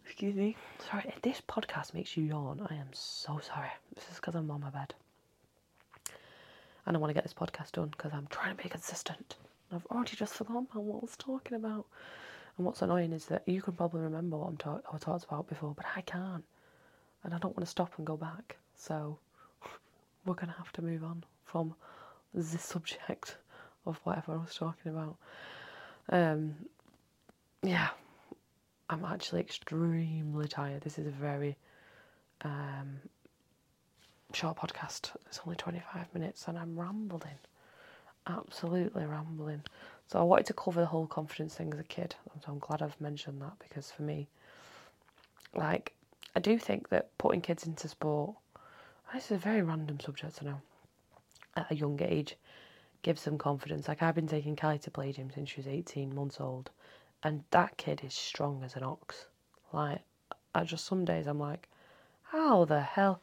Excuse 0.04 0.34
me. 0.34 0.56
Sorry, 0.90 1.04
if 1.08 1.20
this 1.22 1.42
podcast 1.48 1.94
makes 1.94 2.16
you 2.16 2.24
yawn, 2.24 2.66
I 2.70 2.74
am 2.74 2.88
so 2.92 3.40
sorry. 3.40 3.70
This 3.94 4.04
is 4.10 4.16
because 4.16 4.34
I'm 4.34 4.50
on 4.50 4.60
my 4.60 4.70
bed. 4.70 4.94
And 6.86 6.96
I 6.96 7.00
want 7.00 7.10
to 7.10 7.14
get 7.14 7.24
this 7.24 7.34
podcast 7.34 7.72
done 7.72 7.88
because 7.88 8.12
I'm 8.12 8.28
trying 8.30 8.56
to 8.56 8.62
be 8.62 8.68
consistent. 8.68 9.36
I've 9.72 9.86
already 9.86 10.16
just 10.16 10.34
forgotten 10.34 10.68
what 10.72 10.98
I 10.98 11.00
was 11.00 11.16
talking 11.18 11.56
about. 11.56 11.86
And 12.56 12.66
what's 12.66 12.82
annoying 12.82 13.12
is 13.12 13.26
that 13.26 13.42
you 13.46 13.60
can 13.60 13.74
probably 13.74 14.00
remember 14.00 14.36
what 14.38 14.48
I'm 14.48 14.80
I 14.92 14.98
talked 14.98 15.24
about 15.24 15.48
before, 15.48 15.74
but 15.76 15.86
I 15.94 16.00
can't. 16.00 16.44
And 17.22 17.34
I 17.34 17.38
don't 17.38 17.56
want 17.56 17.66
to 17.66 17.70
stop 17.70 17.92
and 17.98 18.06
go 18.06 18.16
back. 18.16 18.56
So 18.76 19.18
we're 20.24 20.34
going 20.34 20.48
to 20.48 20.58
have 20.58 20.72
to 20.72 20.82
move 20.82 21.04
on 21.04 21.24
from 21.44 21.74
the 22.32 22.42
subject 22.42 23.36
of 23.86 23.98
whatever 24.04 24.32
I 24.32 24.36
was 24.36 24.54
talking 24.54 24.92
about. 24.92 25.16
Um, 26.08 26.54
yeah, 27.62 27.88
I'm 28.88 29.04
actually 29.04 29.40
extremely 29.40 30.48
tired. 30.48 30.82
This 30.82 30.98
is 30.98 31.06
a 31.06 31.10
very 31.10 31.56
um, 32.42 33.00
short 34.32 34.56
podcast. 34.56 35.10
It's 35.26 35.40
only 35.44 35.56
25 35.56 36.14
minutes 36.14 36.46
and 36.48 36.58
I'm 36.58 36.78
rambling. 36.78 37.38
Absolutely 38.26 39.04
rambling. 39.04 39.62
So 40.06 40.20
I 40.20 40.22
wanted 40.22 40.46
to 40.46 40.54
cover 40.54 40.80
the 40.80 40.86
whole 40.86 41.06
confidence 41.06 41.54
thing 41.54 41.72
as 41.72 41.80
a 41.80 41.84
kid. 41.84 42.14
So 42.44 42.52
I'm 42.52 42.58
glad 42.58 42.82
I've 42.82 43.00
mentioned 43.00 43.42
that 43.42 43.58
because 43.58 43.90
for 43.90 44.02
me, 44.02 44.28
like, 45.54 45.94
I 46.34 46.40
do 46.40 46.58
think 46.58 46.90
that 46.90 47.16
putting 47.18 47.40
kids 47.40 47.66
into 47.66 47.88
sport, 47.88 48.36
this 49.12 49.26
is 49.26 49.32
a 49.32 49.38
very 49.38 49.62
random 49.62 49.98
subject 49.98 50.36
to 50.38 50.44
know, 50.44 50.60
at 51.56 51.70
a 51.70 51.74
young 51.74 52.00
age, 52.02 52.36
gives 53.02 53.24
them 53.24 53.38
confidence. 53.38 53.88
Like, 53.88 54.02
I've 54.02 54.14
been 54.14 54.28
taking 54.28 54.54
Kelly 54.54 54.78
to 54.80 54.90
play 54.90 55.12
gym 55.12 55.30
since 55.34 55.50
she 55.50 55.60
was 55.60 55.66
18 55.66 56.14
months 56.14 56.40
old, 56.40 56.70
and 57.22 57.42
that 57.50 57.76
kid 57.76 58.02
is 58.04 58.14
strong 58.14 58.62
as 58.62 58.76
an 58.76 58.84
ox. 58.84 59.26
Like, 59.72 60.02
I 60.54 60.64
just, 60.64 60.84
some 60.86 61.04
days 61.04 61.26
I'm 61.26 61.40
like, 61.40 61.68
how 62.22 62.64
the 62.64 62.80
hell? 62.80 63.20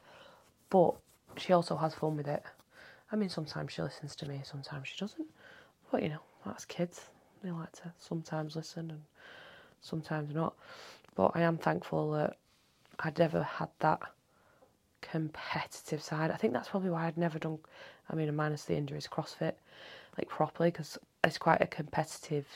But 0.70 0.96
she 1.38 1.54
also 1.54 1.76
has 1.78 1.94
fun 1.94 2.18
with 2.18 2.28
it. 2.28 2.44
I 3.12 3.16
mean, 3.16 3.30
sometimes 3.30 3.74
she 3.74 3.82
listens 3.82 4.16
to 4.18 4.28
me, 4.28 4.42
sometimes 4.44 4.88
she 4.88 4.98
doesn't. 4.98 5.28
But, 5.92 6.02
you 6.04 6.10
know, 6.10 6.22
that's 6.46 6.66
kids. 6.66 7.02
They 7.44 7.52
like 7.52 7.72
to 7.74 7.92
sometimes 8.00 8.56
listen 8.56 8.90
and 8.90 9.02
sometimes 9.82 10.34
not. 10.34 10.56
But 11.16 11.32
I 11.36 11.42
am 11.42 11.58
thankful 11.58 12.12
that 12.12 12.38
I'd 13.00 13.20
never 13.20 13.44
had 13.44 13.70
that 13.80 14.00
competitive 15.02 16.02
side. 16.02 16.32
I 16.32 16.38
think 16.38 16.54
that's 16.54 16.70
probably 16.70 16.90
why 16.90 17.06
I'd 17.06 17.18
never 17.18 17.38
done, 17.38 17.60
I 18.10 18.16
mean, 18.16 18.34
minus 18.36 18.64
the 18.66 18.76
injuries, 18.76 19.08
CrossFit, 19.12 19.54
like 20.18 20.30
properly, 20.30 20.72
because 20.72 20.98
it's 21.24 21.38
quite 21.38 21.62
a 21.62 21.68
competitive, 21.68 22.48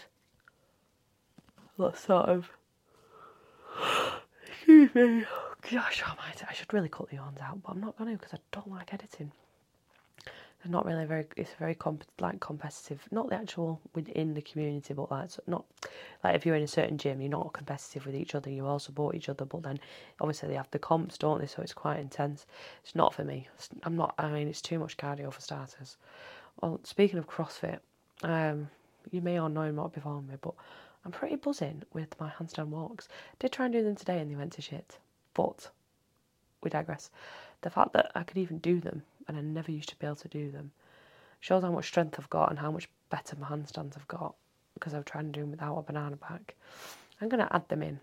sort 1.77 2.29
of, 2.29 2.49
excuse 4.47 4.95
me, 4.95 5.25
gosh 5.71 6.03
almighty, 6.03 6.45
I 6.49 6.53
should 6.53 6.73
really 6.73 6.89
cut 6.89 7.09
the 7.09 7.17
yawns 7.17 7.39
out, 7.41 7.61
but 7.61 7.71
I'm 7.71 7.81
not 7.81 7.97
going 7.97 8.11
to 8.11 8.17
because 8.17 8.33
I 8.33 8.39
don't 8.51 8.71
like 8.71 8.93
editing 8.93 9.31
not 10.69 10.85
really 10.85 11.05
very. 11.05 11.25
It's 11.35 11.51
very 11.59 11.75
comp, 11.75 12.03
like 12.19 12.39
competitive. 12.39 13.01
Not 13.11 13.29
the 13.29 13.35
actual 13.35 13.79
within 13.93 14.33
the 14.33 14.41
community, 14.41 14.93
but 14.93 15.11
like 15.11 15.29
not 15.47 15.65
like 16.23 16.35
if 16.35 16.45
you're 16.45 16.55
in 16.55 16.63
a 16.63 16.67
certain 16.67 16.97
gym, 16.97 17.21
you're 17.21 17.29
not 17.29 17.53
competitive 17.53 18.05
with 18.05 18.15
each 18.15 18.35
other. 18.35 18.49
You 18.49 18.65
all 18.65 18.79
support 18.79 19.15
each 19.15 19.29
other, 19.29 19.45
but 19.45 19.63
then 19.63 19.79
obviously 20.19 20.49
they 20.49 20.55
have 20.55 20.71
the 20.71 20.79
comps, 20.79 21.17
don't 21.17 21.39
they? 21.39 21.47
So 21.47 21.61
it's 21.61 21.73
quite 21.73 21.99
intense. 21.99 22.45
It's 22.83 22.95
not 22.95 23.13
for 23.13 23.23
me. 23.23 23.47
I'm 23.83 23.95
not. 23.95 24.15
I 24.17 24.29
mean, 24.29 24.47
it's 24.47 24.61
too 24.61 24.79
much 24.79 24.97
cardio 24.97 25.31
for 25.31 25.41
starters. 25.41 25.97
Well, 26.61 26.79
speaking 26.83 27.19
of 27.19 27.27
CrossFit, 27.27 27.79
um, 28.23 28.69
you 29.11 29.21
may 29.21 29.39
or 29.39 29.49
know 29.49 29.71
not 29.71 29.93
be 29.93 30.01
following 30.01 30.27
me, 30.27 30.35
but 30.41 30.53
I'm 31.05 31.11
pretty 31.11 31.35
buzzing 31.35 31.83
with 31.93 32.19
my 32.19 32.29
handstand 32.29 32.67
walks. 32.67 33.07
Did 33.39 33.51
try 33.51 33.65
and 33.65 33.73
do 33.73 33.83
them 33.83 33.95
today, 33.95 34.19
and 34.19 34.31
they 34.31 34.35
went 34.35 34.53
to 34.53 34.61
shit. 34.61 34.97
But 35.33 35.69
we 36.61 36.69
digress. 36.69 37.11
The 37.61 37.69
fact 37.69 37.93
that 37.93 38.11
I 38.15 38.23
could 38.23 38.37
even 38.37 38.59
do 38.59 38.79
them 38.79 39.03
and 39.27 39.37
I 39.37 39.41
never 39.41 39.71
used 39.71 39.89
to 39.89 39.95
be 39.97 40.05
able 40.05 40.15
to 40.17 40.27
do 40.27 40.51
them. 40.51 40.71
Shows 41.39 41.63
how 41.63 41.71
much 41.71 41.87
strength 41.87 42.15
I've 42.19 42.29
got 42.29 42.49
and 42.49 42.59
how 42.59 42.71
much 42.71 42.89
better 43.09 43.35
my 43.35 43.47
handstands 43.47 43.95
I've 43.95 44.07
got 44.07 44.35
because 44.73 44.93
I've 44.93 45.05
tried 45.05 45.33
them 45.33 45.51
without 45.51 45.77
a 45.77 45.81
banana 45.81 46.15
back. 46.15 46.55
I'm 47.21 47.29
going 47.29 47.45
to 47.45 47.55
add 47.55 47.67
them 47.69 47.81
in 47.81 47.99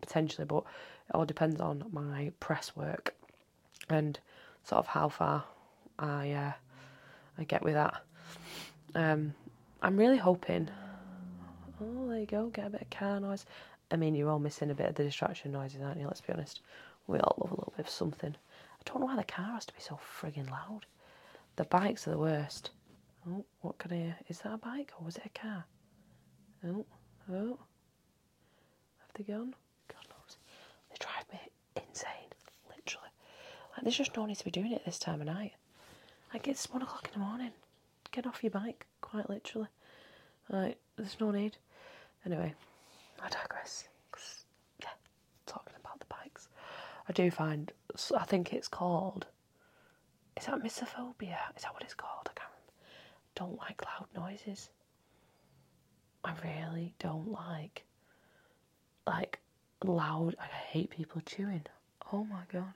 potentially, 0.00 0.44
but 0.44 0.64
it 1.08 1.14
all 1.14 1.24
depends 1.24 1.60
on 1.60 1.84
my 1.92 2.32
press 2.40 2.74
work 2.76 3.14
and 3.88 4.18
sort 4.64 4.78
of 4.78 4.86
how 4.86 5.08
far 5.08 5.44
I 5.98 6.32
uh, 6.32 6.52
I 7.38 7.44
get 7.44 7.62
with 7.62 7.74
that. 7.74 8.02
Um, 8.94 9.34
I'm 9.82 9.96
really 9.96 10.18
hoping. 10.18 10.68
Oh, 11.80 12.08
there 12.08 12.20
you 12.20 12.26
go. 12.26 12.46
Get 12.48 12.66
a 12.66 12.70
bit 12.70 12.82
of 12.82 12.90
car 12.90 13.18
noise. 13.20 13.46
I 13.90 13.96
mean, 13.96 14.14
you're 14.14 14.30
all 14.30 14.38
missing 14.38 14.70
a 14.70 14.74
bit 14.74 14.88
of 14.88 14.94
the 14.94 15.04
distraction 15.04 15.52
noises, 15.52 15.80
aren't 15.82 15.98
you? 15.98 16.06
Let's 16.06 16.20
be 16.20 16.32
honest. 16.32 16.60
We 17.06 17.18
all 17.18 17.34
love 17.38 17.50
a 17.50 17.54
little 17.54 17.72
bit 17.76 17.86
of 17.86 17.90
something. 17.90 18.36
I 18.90 18.92
don't 18.92 19.02
know 19.02 19.06
why 19.06 19.16
the 19.16 19.24
car 19.24 19.52
has 19.54 19.66
to 19.66 19.72
be 19.72 19.80
so 19.80 20.00
frigging 20.20 20.50
loud. 20.50 20.84
The 21.54 21.62
bikes 21.62 22.08
are 22.08 22.10
the 22.10 22.18
worst. 22.18 22.70
Oh, 23.28 23.44
what 23.60 23.78
can 23.78 23.92
I? 23.92 24.16
Is 24.28 24.40
that 24.40 24.54
a 24.54 24.58
bike 24.58 24.90
or 24.98 25.04
was 25.04 25.16
it 25.16 25.22
a 25.26 25.38
car? 25.38 25.64
Oh, 26.66 26.84
oh. 27.32 27.58
Have 28.98 29.14
they 29.14 29.22
gone? 29.22 29.54
God 29.86 30.04
knows. 30.10 30.38
They 30.90 30.96
drive 30.98 31.24
me 31.32 31.38
insane, 31.76 32.32
literally. 32.68 33.10
Like, 33.76 33.84
there's 33.84 33.96
just 33.96 34.16
no 34.16 34.26
need 34.26 34.38
to 34.38 34.44
be 34.44 34.50
doing 34.50 34.72
it 34.72 34.84
this 34.84 34.98
time 34.98 35.20
of 35.20 35.26
night. 35.28 35.52
Like, 36.34 36.48
it's 36.48 36.68
one 36.68 36.82
o'clock 36.82 37.08
in 37.14 37.20
the 37.20 37.24
morning. 37.24 37.52
Get 38.10 38.26
off 38.26 38.42
your 38.42 38.50
bike, 38.50 38.86
quite 39.02 39.30
literally. 39.30 39.68
Like, 40.48 40.78
there's 40.96 41.16
no 41.20 41.30
need. 41.30 41.56
Anyway, 42.26 42.52
I 43.22 43.28
digress. 43.28 43.84
Yeah, 44.82 44.88
talking 45.46 45.74
about 45.78 46.00
the 46.00 46.06
bikes. 46.06 46.48
I 47.10 47.12
do 47.12 47.28
find, 47.28 47.72
I 48.16 48.22
think 48.22 48.52
it's 48.52 48.68
called, 48.68 49.26
is 50.36 50.46
that 50.46 50.62
misophobia? 50.62 51.38
Is 51.56 51.64
that 51.64 51.74
what 51.74 51.82
it's 51.82 51.92
called? 51.92 52.28
I 52.30 52.34
can't. 52.36 52.50
Don't 53.34 53.58
like 53.58 53.82
loud 53.84 54.06
noises. 54.14 54.70
I 56.22 56.34
really 56.44 56.94
don't 57.00 57.32
like, 57.32 57.82
like, 59.08 59.40
loud, 59.82 60.36
I 60.38 60.46
hate 60.46 60.90
people 60.90 61.20
chewing. 61.26 61.66
Oh 62.12 62.22
my 62.22 62.42
god. 62.52 62.74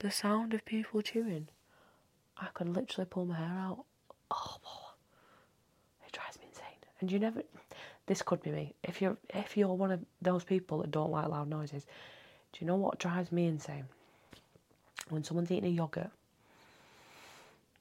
The 0.00 0.10
sound 0.10 0.52
of 0.52 0.66
people 0.66 1.00
chewing. 1.00 1.48
I 2.36 2.48
could 2.52 2.68
literally 2.68 3.08
pull 3.08 3.24
my 3.24 3.36
hair 3.36 3.58
out. 3.58 3.86
Oh, 4.30 4.92
it 6.06 6.12
drives 6.12 6.38
me 6.38 6.44
insane. 6.50 6.66
And 7.00 7.10
you 7.10 7.18
never, 7.18 7.42
this 8.04 8.20
could 8.20 8.42
be 8.42 8.50
me. 8.50 8.74
If 8.82 9.00
you're 9.00 9.16
if 9.30 9.56
you're 9.56 9.72
one 9.72 9.92
of 9.92 10.04
those 10.20 10.44
people 10.44 10.82
that 10.82 10.90
don't 10.90 11.10
like 11.10 11.28
loud 11.28 11.48
noises, 11.48 11.86
do 12.54 12.60
you 12.60 12.68
know 12.68 12.76
what 12.76 13.00
drives 13.00 13.32
me 13.32 13.46
insane? 13.46 13.86
When 15.08 15.24
someone's 15.24 15.50
eating 15.50 15.70
a 15.70 15.74
yogurt 15.74 16.10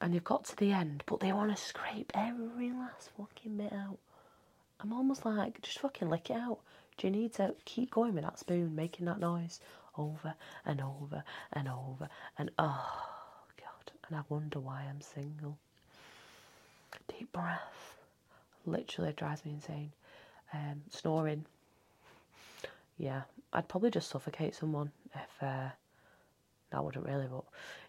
and 0.01 0.13
they've 0.13 0.23
got 0.23 0.45
to 0.45 0.55
the 0.57 0.71
end, 0.71 1.03
but 1.05 1.19
they 1.19 1.31
want 1.31 1.55
to 1.55 1.63
scrape 1.63 2.12
every 2.15 2.71
last 2.71 3.12
fucking 3.15 3.57
bit 3.57 3.71
out. 3.71 3.99
I'm 4.79 4.91
almost 4.91 5.25
like, 5.25 5.62
just 5.62 5.79
fucking 5.79 6.09
lick 6.09 6.31
it 6.31 6.38
out. 6.38 6.59
Do 6.97 7.07
you 7.07 7.12
need 7.12 7.33
to 7.36 7.53
keep 7.65 7.91
going 7.91 8.15
with 8.15 8.23
that 8.23 8.39
spoon, 8.39 8.75
making 8.75 9.05
that 9.05 9.19
noise 9.19 9.59
over 9.95 10.33
and 10.65 10.81
over 10.81 11.23
and 11.53 11.69
over 11.69 12.09
and 12.39 12.49
oh 12.57 13.05
god, 13.57 13.91
and 14.07 14.17
I 14.17 14.23
wonder 14.27 14.59
why 14.59 14.86
I'm 14.89 15.01
single. 15.01 15.57
Deep 17.07 17.31
breath. 17.31 17.95
Literally 18.65 19.13
drives 19.13 19.45
me 19.45 19.51
insane. 19.51 19.91
Um, 20.51 20.81
snoring 20.89 21.45
yeah, 22.97 23.23
I'd 23.53 23.67
probably 23.67 23.91
just 23.91 24.09
suffocate 24.09 24.55
someone 24.55 24.91
if 25.13 25.43
uh, 25.43 25.69
I 26.71 26.79
wouldn't 26.79 27.05
really, 27.05 27.27
but 27.27 27.43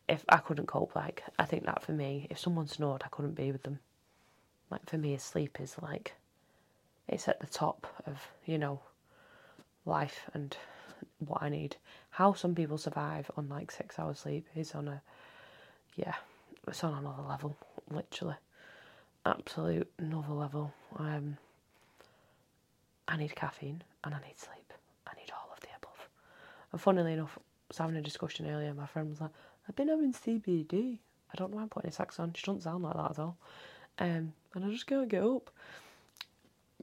if 0.08 0.24
I 0.28 0.36
couldn't 0.36 0.66
cope, 0.66 0.94
like 0.94 1.24
I 1.38 1.44
think 1.44 1.64
that 1.64 1.82
for 1.82 1.92
me, 1.92 2.26
if 2.30 2.38
someone 2.38 2.68
snored, 2.68 3.02
I 3.04 3.08
couldn't 3.08 3.34
be 3.34 3.50
with 3.50 3.62
them. 3.62 3.78
Like 4.70 4.88
for 4.88 4.98
me, 4.98 5.16
sleep 5.16 5.58
is 5.60 5.76
like 5.80 6.14
it's 7.08 7.28
at 7.28 7.40
the 7.40 7.46
top 7.46 7.86
of 8.06 8.28
you 8.44 8.58
know 8.58 8.80
life 9.86 10.28
and 10.34 10.56
what 11.18 11.42
I 11.42 11.48
need. 11.48 11.76
How 12.10 12.34
some 12.34 12.54
people 12.54 12.78
survive 12.78 13.30
on 13.36 13.48
like 13.48 13.70
six 13.70 13.98
hours 13.98 14.20
sleep 14.20 14.46
is 14.54 14.74
on 14.74 14.88
a 14.88 15.02
yeah, 15.96 16.14
it's 16.66 16.84
on 16.84 16.98
another 16.98 17.22
level, 17.22 17.56
literally, 17.90 18.34
absolute 19.24 19.90
another 19.98 20.34
level. 20.34 20.72
Um, 20.98 21.36
I 23.06 23.16
need 23.16 23.34
caffeine 23.36 23.82
and 24.02 24.14
I 24.14 24.18
need 24.18 24.38
sleep. 24.38 24.63
And 26.74 26.80
funnily 26.80 27.12
enough, 27.12 27.38
I 27.38 27.42
was 27.68 27.78
having 27.78 27.94
a 27.94 28.02
discussion 28.02 28.50
earlier, 28.50 28.74
my 28.74 28.86
friend 28.86 29.08
was 29.08 29.20
like, 29.20 29.30
I've 29.68 29.76
been 29.76 29.86
having 29.86 30.12
CBD. 30.12 30.98
I 31.32 31.36
don't 31.36 31.52
know 31.52 31.58
why 31.58 31.62
I'm 31.62 31.68
putting 31.68 31.88
a 31.88 31.92
sax 31.92 32.18
on. 32.18 32.32
She 32.32 32.44
doesn't 32.44 32.62
sound 32.62 32.82
like 32.82 32.96
that 32.96 33.12
at 33.12 33.18
all. 33.20 33.36
Um, 34.00 34.32
and 34.52 34.64
I 34.64 34.70
just 34.70 34.88
can't 34.88 35.08
get 35.08 35.22
up. 35.22 35.52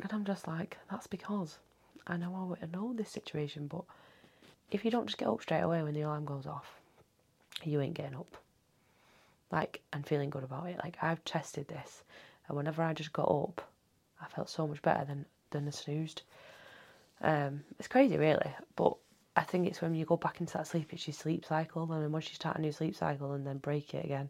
And 0.01 0.09
I'm 0.13 0.23
just 0.23 0.47
like, 0.47 0.77
that's 0.89 1.07
because 1.07 1.57
I 2.07 2.15
know 2.15 2.55
I 2.63 2.65
know 2.67 2.93
this 2.93 3.09
situation, 3.09 3.67
but 3.67 3.83
if 4.71 4.85
you 4.85 4.91
don't 4.91 5.07
just 5.07 5.17
get 5.17 5.27
up 5.27 5.41
straight 5.41 5.59
away 5.59 5.83
when 5.83 5.93
the 5.93 6.03
alarm 6.03 6.23
goes 6.23 6.47
off, 6.47 6.79
you 7.65 7.81
ain't 7.81 7.95
getting 7.95 8.15
up. 8.15 8.37
Like, 9.51 9.81
and 9.91 10.07
feeling 10.07 10.29
good 10.29 10.45
about 10.45 10.69
it. 10.69 10.79
Like, 10.81 10.99
I've 11.01 11.25
tested 11.25 11.67
this, 11.67 12.03
and 12.47 12.55
whenever 12.55 12.81
I 12.81 12.93
just 12.93 13.11
got 13.11 13.29
up, 13.29 13.69
I 14.21 14.27
felt 14.27 14.49
so 14.49 14.65
much 14.65 14.81
better 14.81 15.03
than 15.03 15.25
than 15.49 15.65
the 15.65 15.73
snoozed. 15.73 16.21
Um, 17.19 17.65
it's 17.77 17.89
crazy, 17.89 18.15
really, 18.15 18.55
but 18.77 18.95
I 19.35 19.43
think 19.43 19.67
it's 19.67 19.81
when 19.81 19.95
you 19.95 20.05
go 20.05 20.17
back 20.17 20.41
into 20.41 20.53
that 20.53 20.67
sleep, 20.67 20.91
it's 20.91 21.07
your 21.07 21.13
sleep 21.13 21.45
cycle, 21.45 21.91
and 21.91 22.03
then 22.03 22.11
once 22.11 22.27
you 22.29 22.35
start 22.35 22.57
a 22.57 22.61
new 22.61 22.71
sleep 22.71 22.95
cycle 22.95 23.33
and 23.33 23.47
then 23.47 23.57
break 23.59 23.93
it 23.93 24.03
again, 24.03 24.29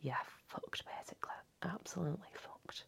yeah, 0.00 0.16
fucked 0.46 0.84
basically, 0.98 1.34
absolutely 1.64 2.28
fucked. 2.34 2.84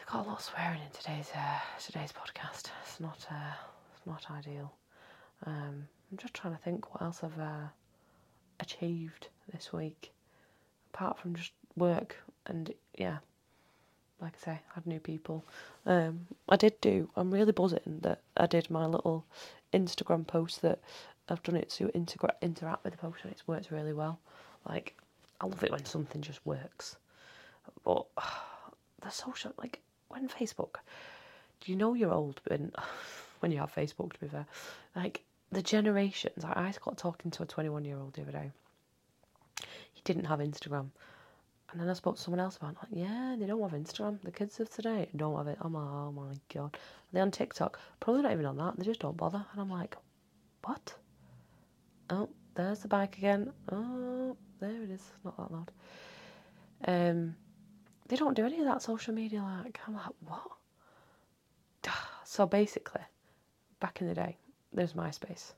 I've 0.00 0.06
got 0.06 0.24
a 0.24 0.28
lot 0.28 0.38
of 0.38 0.44
swearing 0.44 0.80
in 0.80 0.90
today's 0.98 1.30
uh, 1.34 1.58
today's 1.80 2.12
podcast. 2.12 2.70
It's 2.82 3.00
not 3.00 3.26
uh, 3.30 3.54
it's 3.94 4.06
not 4.06 4.24
ideal. 4.30 4.72
Um, 5.44 5.86
I'm 6.10 6.18
just 6.18 6.34
trying 6.34 6.54
to 6.54 6.62
think 6.62 6.92
what 6.94 7.02
else 7.02 7.20
I've 7.22 7.38
uh, 7.38 7.68
achieved 8.60 9.28
this 9.52 9.72
week, 9.72 10.12
apart 10.94 11.18
from 11.18 11.34
just 11.34 11.52
work 11.76 12.16
and 12.46 12.72
yeah, 12.96 13.18
like 14.20 14.34
I 14.40 14.44
say, 14.44 14.52
I 14.52 14.74
had 14.74 14.86
new 14.86 15.00
people. 15.00 15.44
Um, 15.84 16.26
I 16.48 16.56
did 16.56 16.80
do. 16.80 17.10
I'm 17.16 17.30
really 17.32 17.52
buzzing 17.52 18.00
that 18.02 18.20
I 18.36 18.46
did 18.46 18.70
my 18.70 18.86
little 18.86 19.24
Instagram 19.72 20.26
post 20.26 20.62
that 20.62 20.80
I've 21.28 21.42
done 21.42 21.56
it 21.56 21.70
to 21.70 21.88
interact 21.94 22.84
with 22.84 22.92
the 22.92 22.98
post, 22.98 23.18
and 23.22 23.32
it's 23.32 23.46
worked 23.46 23.70
really 23.70 23.92
well. 23.92 24.18
Like 24.68 24.96
I 25.40 25.46
love 25.46 25.62
it 25.64 25.70
when 25.70 25.84
something 25.84 26.22
just 26.22 26.44
works. 26.44 26.96
But 27.84 28.06
the 29.02 29.10
social, 29.10 29.52
like 29.58 29.80
when 30.08 30.28
Facebook, 30.28 30.76
do 31.60 31.72
you 31.72 31.76
know 31.76 31.94
you're 31.94 32.12
old 32.12 32.40
when 32.46 32.72
when 33.40 33.52
you 33.52 33.58
have 33.58 33.74
Facebook? 33.74 34.12
To 34.14 34.20
be 34.20 34.28
fair, 34.28 34.46
like 34.94 35.22
the 35.50 35.62
generations. 35.62 36.44
I, 36.44 36.52
I 36.52 36.74
got 36.84 36.98
talking 36.98 37.30
to 37.32 37.42
a 37.42 37.46
21 37.46 37.84
year 37.84 37.98
old 37.98 38.14
the 38.14 38.22
other 38.22 38.32
day. 38.32 38.50
He 39.92 40.00
didn't 40.04 40.24
have 40.24 40.40
Instagram. 40.40 40.88
And 41.72 41.80
then 41.80 41.88
I 41.88 41.94
spoke 41.94 42.16
to 42.16 42.22
someone 42.22 42.40
else 42.40 42.58
about 42.58 42.72
it. 42.72 42.76
Like, 42.82 43.08
yeah, 43.08 43.34
they 43.38 43.46
don't 43.46 43.62
have 43.62 43.78
Instagram. 43.78 44.20
The 44.22 44.30
kids 44.30 44.60
of 44.60 44.68
today 44.68 45.08
don't 45.16 45.36
have 45.36 45.48
it. 45.48 45.56
I'm 45.60 45.72
like, 45.72 45.84
oh 45.84 46.12
my 46.12 46.34
god. 46.52 46.76
They're 47.12 47.22
on 47.22 47.30
TikTok. 47.30 47.80
Probably 47.98 48.22
not 48.22 48.32
even 48.32 48.44
on 48.44 48.58
that. 48.58 48.76
They 48.76 48.84
just 48.84 49.00
don't 49.00 49.16
bother. 49.16 49.44
And 49.52 49.60
I'm 49.60 49.70
like, 49.70 49.96
what? 50.64 50.94
Oh, 52.10 52.28
there's 52.54 52.80
the 52.80 52.88
bike 52.88 53.16
again. 53.16 53.52
Oh, 53.70 54.36
there 54.60 54.82
it 54.82 54.90
is. 54.90 55.02
Not 55.24 55.36
that 55.38 55.50
loud. 55.50 55.70
Um, 56.86 57.34
they 58.08 58.16
don't 58.16 58.34
do 58.34 58.44
any 58.44 58.58
of 58.58 58.66
that 58.66 58.82
social 58.82 59.14
media. 59.14 59.42
Like, 59.42 59.80
I'm 59.86 59.94
like, 59.94 60.12
what? 60.26 60.42
So 62.24 62.46
basically, 62.46 63.02
back 63.80 64.00
in 64.00 64.06
the 64.06 64.14
day, 64.14 64.38
there 64.72 64.84
was 64.84 64.94
MySpace, 64.94 65.52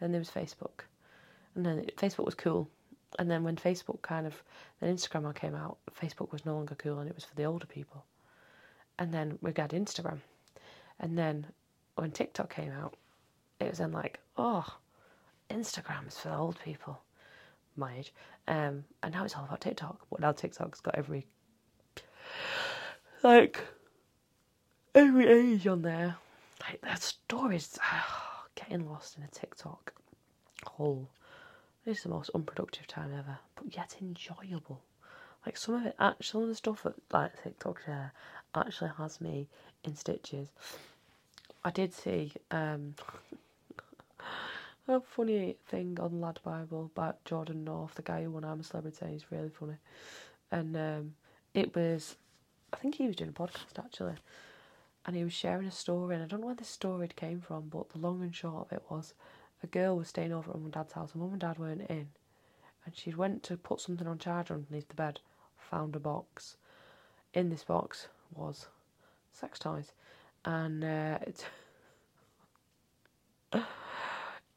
then 0.00 0.12
there 0.12 0.20
was 0.20 0.28
Facebook, 0.28 0.84
and 1.54 1.64
then 1.64 1.86
Facebook 1.96 2.26
was 2.26 2.34
cool 2.34 2.68
and 3.18 3.30
then 3.30 3.42
when 3.42 3.56
Facebook 3.56 4.02
kind 4.02 4.26
of 4.26 4.42
then 4.80 4.94
Instagram 4.94 5.34
came 5.34 5.54
out, 5.54 5.78
Facebook 6.00 6.32
was 6.32 6.46
no 6.46 6.54
longer 6.54 6.74
cool 6.76 6.98
and 6.98 7.08
it 7.08 7.14
was 7.14 7.24
for 7.24 7.34
the 7.34 7.44
older 7.44 7.66
people. 7.66 8.04
And 8.98 9.12
then 9.12 9.38
we 9.40 9.52
got 9.52 9.70
Instagram. 9.70 10.18
And 11.00 11.18
then 11.18 11.46
when 11.96 12.10
TikTok 12.10 12.54
came 12.54 12.72
out, 12.72 12.94
it 13.58 13.68
was 13.68 13.78
then 13.78 13.92
like, 13.92 14.20
oh, 14.36 14.64
Instagram 15.50 16.08
is 16.08 16.18
for 16.18 16.28
the 16.28 16.36
old 16.36 16.58
people, 16.64 17.00
my 17.76 17.96
age. 17.96 18.12
Um, 18.46 18.84
and 19.02 19.12
now 19.12 19.24
it's 19.24 19.36
all 19.36 19.44
about 19.44 19.60
TikTok. 19.60 19.98
But 20.10 20.20
now 20.20 20.32
TikTok's 20.32 20.80
got 20.80 20.94
every 20.94 21.26
like 23.22 23.60
every 24.94 25.26
age 25.26 25.66
on 25.66 25.82
there. 25.82 26.16
Like 26.60 26.80
that 26.82 27.02
stories 27.02 27.78
oh, 27.82 28.44
getting 28.54 28.88
lost 28.88 29.16
in 29.16 29.24
a 29.24 29.28
TikTok 29.28 29.94
hole 30.66 31.08
this 31.84 31.98
is 31.98 32.02
the 32.04 32.08
most 32.10 32.30
unproductive 32.34 32.86
time 32.86 33.12
ever, 33.12 33.38
but 33.56 33.74
yet 33.74 33.96
enjoyable. 34.00 34.80
Like 35.46 35.56
some 35.56 35.76
of 35.76 35.86
it, 35.86 35.96
actually, 35.98 36.26
some 36.26 36.42
of 36.42 36.48
the 36.48 36.54
stuff 36.54 36.82
that 36.82 36.94
like 37.12 37.42
TikTok 37.42 37.80
share 37.84 38.12
actually 38.54 38.90
has 38.98 39.20
me 39.20 39.48
in 39.84 39.96
stitches. 39.96 40.48
I 41.64 41.70
did 41.70 41.94
see 41.94 42.32
um, 42.50 42.94
a 44.88 45.00
funny 45.00 45.56
thing 45.68 45.98
on 46.00 46.20
Lad 46.20 46.40
Bible 46.44 46.90
about 46.94 47.24
Jordan 47.24 47.64
North, 47.64 47.94
the 47.94 48.02
guy 48.02 48.22
who 48.24 48.30
won 48.30 48.44
I'm 48.44 48.60
a 48.60 48.64
Celebrity. 48.64 49.06
He's 49.12 49.30
really 49.30 49.50
funny, 49.50 49.76
and 50.50 50.76
um, 50.76 51.14
it 51.54 51.74
was, 51.74 52.16
I 52.72 52.76
think 52.76 52.96
he 52.96 53.06
was 53.06 53.16
doing 53.16 53.30
a 53.30 53.32
podcast 53.32 53.78
actually, 53.78 54.16
and 55.06 55.16
he 55.16 55.24
was 55.24 55.32
sharing 55.32 55.66
a 55.66 55.70
story, 55.70 56.14
and 56.14 56.24
I 56.24 56.26
don't 56.26 56.40
know 56.40 56.46
where 56.46 56.54
this 56.54 56.68
story 56.68 57.08
came 57.14 57.40
from, 57.40 57.68
but 57.68 57.88
the 57.90 57.98
long 57.98 58.20
and 58.20 58.34
short 58.34 58.66
of 58.66 58.72
it 58.72 58.82
was 58.90 59.14
a 59.62 59.66
girl 59.66 59.96
was 59.96 60.08
staying 60.08 60.32
over 60.32 60.50
at 60.50 60.56
mum 60.56 60.64
and 60.64 60.72
dad's 60.72 60.92
house 60.92 61.12
and 61.12 61.22
mum 61.22 61.32
and 61.32 61.40
dad 61.40 61.58
weren't 61.58 61.88
in. 61.90 62.08
And 62.84 62.96
she 62.96 63.14
went 63.14 63.42
to 63.44 63.56
put 63.56 63.80
something 63.80 64.06
on 64.06 64.18
charger 64.18 64.54
underneath 64.54 64.88
the 64.88 64.94
bed 64.94 65.20
found 65.56 65.94
a 65.94 66.00
box. 66.00 66.56
In 67.34 67.50
this 67.50 67.64
box 67.64 68.08
was 68.34 68.66
sex 69.32 69.58
toys. 69.58 69.92
And 70.44 70.82
uh, 70.82 71.18
it's 71.22 71.44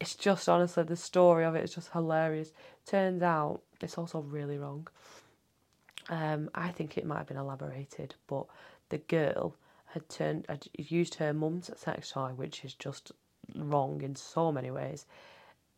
it's 0.00 0.14
just 0.16 0.48
honestly 0.48 0.82
the 0.82 0.96
story 0.96 1.44
of 1.44 1.54
it 1.54 1.64
is 1.64 1.74
just 1.74 1.92
hilarious. 1.92 2.52
Turns 2.86 3.22
out 3.22 3.60
it's 3.80 3.98
also 3.98 4.20
really 4.20 4.58
wrong. 4.58 4.88
Um, 6.08 6.50
I 6.54 6.70
think 6.70 6.96
it 6.96 7.06
might 7.06 7.18
have 7.18 7.28
been 7.28 7.36
elaborated 7.36 8.14
but 8.26 8.46
the 8.90 8.98
girl 8.98 9.56
had 9.86 10.08
turned 10.08 10.44
had 10.48 10.66
used 10.74 11.14
her 11.14 11.32
mum's 11.32 11.70
sex 11.76 12.10
toy 12.10 12.30
which 12.34 12.64
is 12.64 12.74
just 12.74 13.12
wrong 13.54 14.02
in 14.02 14.16
so 14.16 14.52
many 14.52 14.70
ways. 14.70 15.06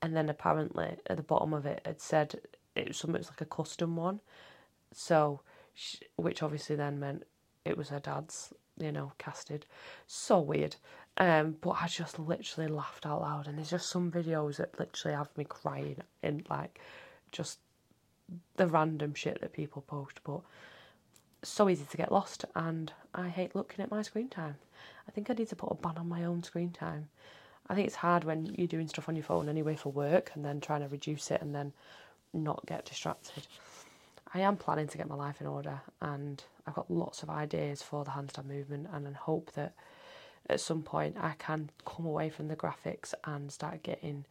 And 0.03 0.17
then 0.17 0.29
apparently 0.29 0.97
at 1.07 1.17
the 1.17 1.23
bottom 1.23 1.53
of 1.53 1.67
it 1.67 1.81
it 1.85 2.01
said 2.01 2.41
it 2.75 2.89
was 2.89 2.97
something 2.99 3.19
was 3.19 3.31
like 3.31 3.41
a 3.41 3.47
custom 3.47 3.97
one, 3.97 4.21
so 4.93 5.41
she, 5.75 5.99
which 6.17 6.43
obviously 6.43 6.77
then 6.77 7.01
meant 7.01 7.25
it 7.65 7.77
was 7.77 7.89
her 7.89 8.01
dad's, 8.01 8.53
you 8.79 8.93
know, 8.93 9.13
casted. 9.19 9.67
So 10.07 10.39
weird. 10.39 10.77
Um, 11.19 11.57
but 11.61 11.77
I 11.81 11.89
just 11.89 12.19
literally 12.19 12.71
laughed 12.71 13.07
out 13.07 13.23
loud, 13.23 13.49
and 13.49 13.57
there's 13.57 13.71
just 13.71 13.89
some 13.89 14.13
videos 14.13 14.57
that 14.57 14.79
literally 14.79 15.17
have 15.17 15.37
me 15.37 15.45
crying 15.45 15.97
in 16.23 16.45
like 16.51 16.79
just 17.33 17.59
the 18.57 18.67
random 18.67 19.15
shit 19.15 19.41
that 19.41 19.55
people 19.55 19.83
post. 19.83 20.21
But 20.25 20.41
so 21.43 21.69
easy 21.69 21.87
to 21.91 21.97
get 21.97 22.13
lost, 22.13 22.45
and 22.55 22.93
I 23.15 23.29
hate 23.29 23.55
looking 23.55 23.83
at 23.83 23.91
my 23.91 24.03
screen 24.03 24.29
time. 24.29 24.57
I 25.09 25.13
think 25.13 25.31
I 25.31 25.35
need 25.35 25.49
to 25.49 25.57
put 25.57 25.73
a 25.73 25.75
ban 25.75 25.97
on 25.97 26.09
my 26.09 26.25
own 26.25 26.43
screen 26.43 26.71
time 26.71 27.09
I 27.69 27.75
think 27.75 27.87
it's 27.87 27.97
hard 27.97 28.25
when 28.25 28.47
you're 28.57 28.67
doing 28.67 28.89
stuff 28.89 29.09
on 29.09 29.17
your 29.17 29.25
phone 29.25 29.49
anyway 29.49 29.75
for 29.75 29.91
work 29.91 30.31
and 30.35 30.45
then 30.45 30.61
trying 30.61 30.83
to 30.83 30.89
reduce 30.89 31.31
it 31.31 31.43
and 31.43 31.55
then 31.55 31.73
not 32.33 32.65
get 32.67 32.85
distracted. 32.85 33.47
I 34.33 34.41
am 34.41 34.57
planning 34.57 34.89
to 34.89 34.99
get 34.99 35.09
my 35.09 35.15
life 35.15 35.41
in 35.41 35.47
order 35.47 35.81
and 36.01 36.43
I've 36.67 36.75
got 36.75 36.91
lots 36.91 37.23
of 37.23 37.31
ideas 37.31 37.83
for 37.83 38.05
the 38.05 38.11
handstand 38.11 38.47
movement 38.47 38.89
and 38.93 39.09
I 39.09 39.13
hope 39.13 39.53
that 39.53 39.73
at 40.49 40.61
some 40.61 40.83
point 40.83 41.17
I 41.21 41.35
can 41.39 41.71
come 41.85 42.07
away 42.07 42.29
from 42.31 42.49
the 42.49 42.57
graphics 42.57 43.15
and 43.25 43.51
start 43.51 43.83
getting 43.83 44.25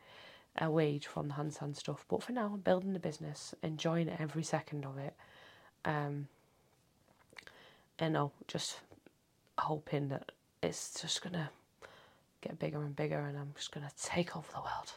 a 0.57 0.69
wage 0.69 1.05
from 1.07 1.27
the 1.27 1.33
handstand 1.33 1.75
stuff. 1.75 2.05
But 2.07 2.23
for 2.23 2.31
now, 2.31 2.51
I'm 2.53 2.61
building 2.61 2.93
the 2.93 2.99
business, 2.99 3.53
enjoying 3.61 4.09
every 4.09 4.43
second 4.43 4.85
of 4.85 4.97
it. 4.97 5.13
Um, 5.83 6.27
and 7.99 8.13
know, 8.13 8.31
just 8.47 8.79
hoping 9.57 10.09
that 10.09 10.31
it's 10.61 11.01
just 11.01 11.21
gonna 11.21 11.49
get 12.47 12.59
bigger 12.59 12.81
and 12.81 12.95
bigger, 12.95 13.19
and 13.19 13.37
I'm 13.37 13.53
just 13.55 13.71
going 13.73 13.85
to 13.85 13.93
take 14.03 14.35
over 14.35 14.47
the 14.51 14.59
world 14.59 14.93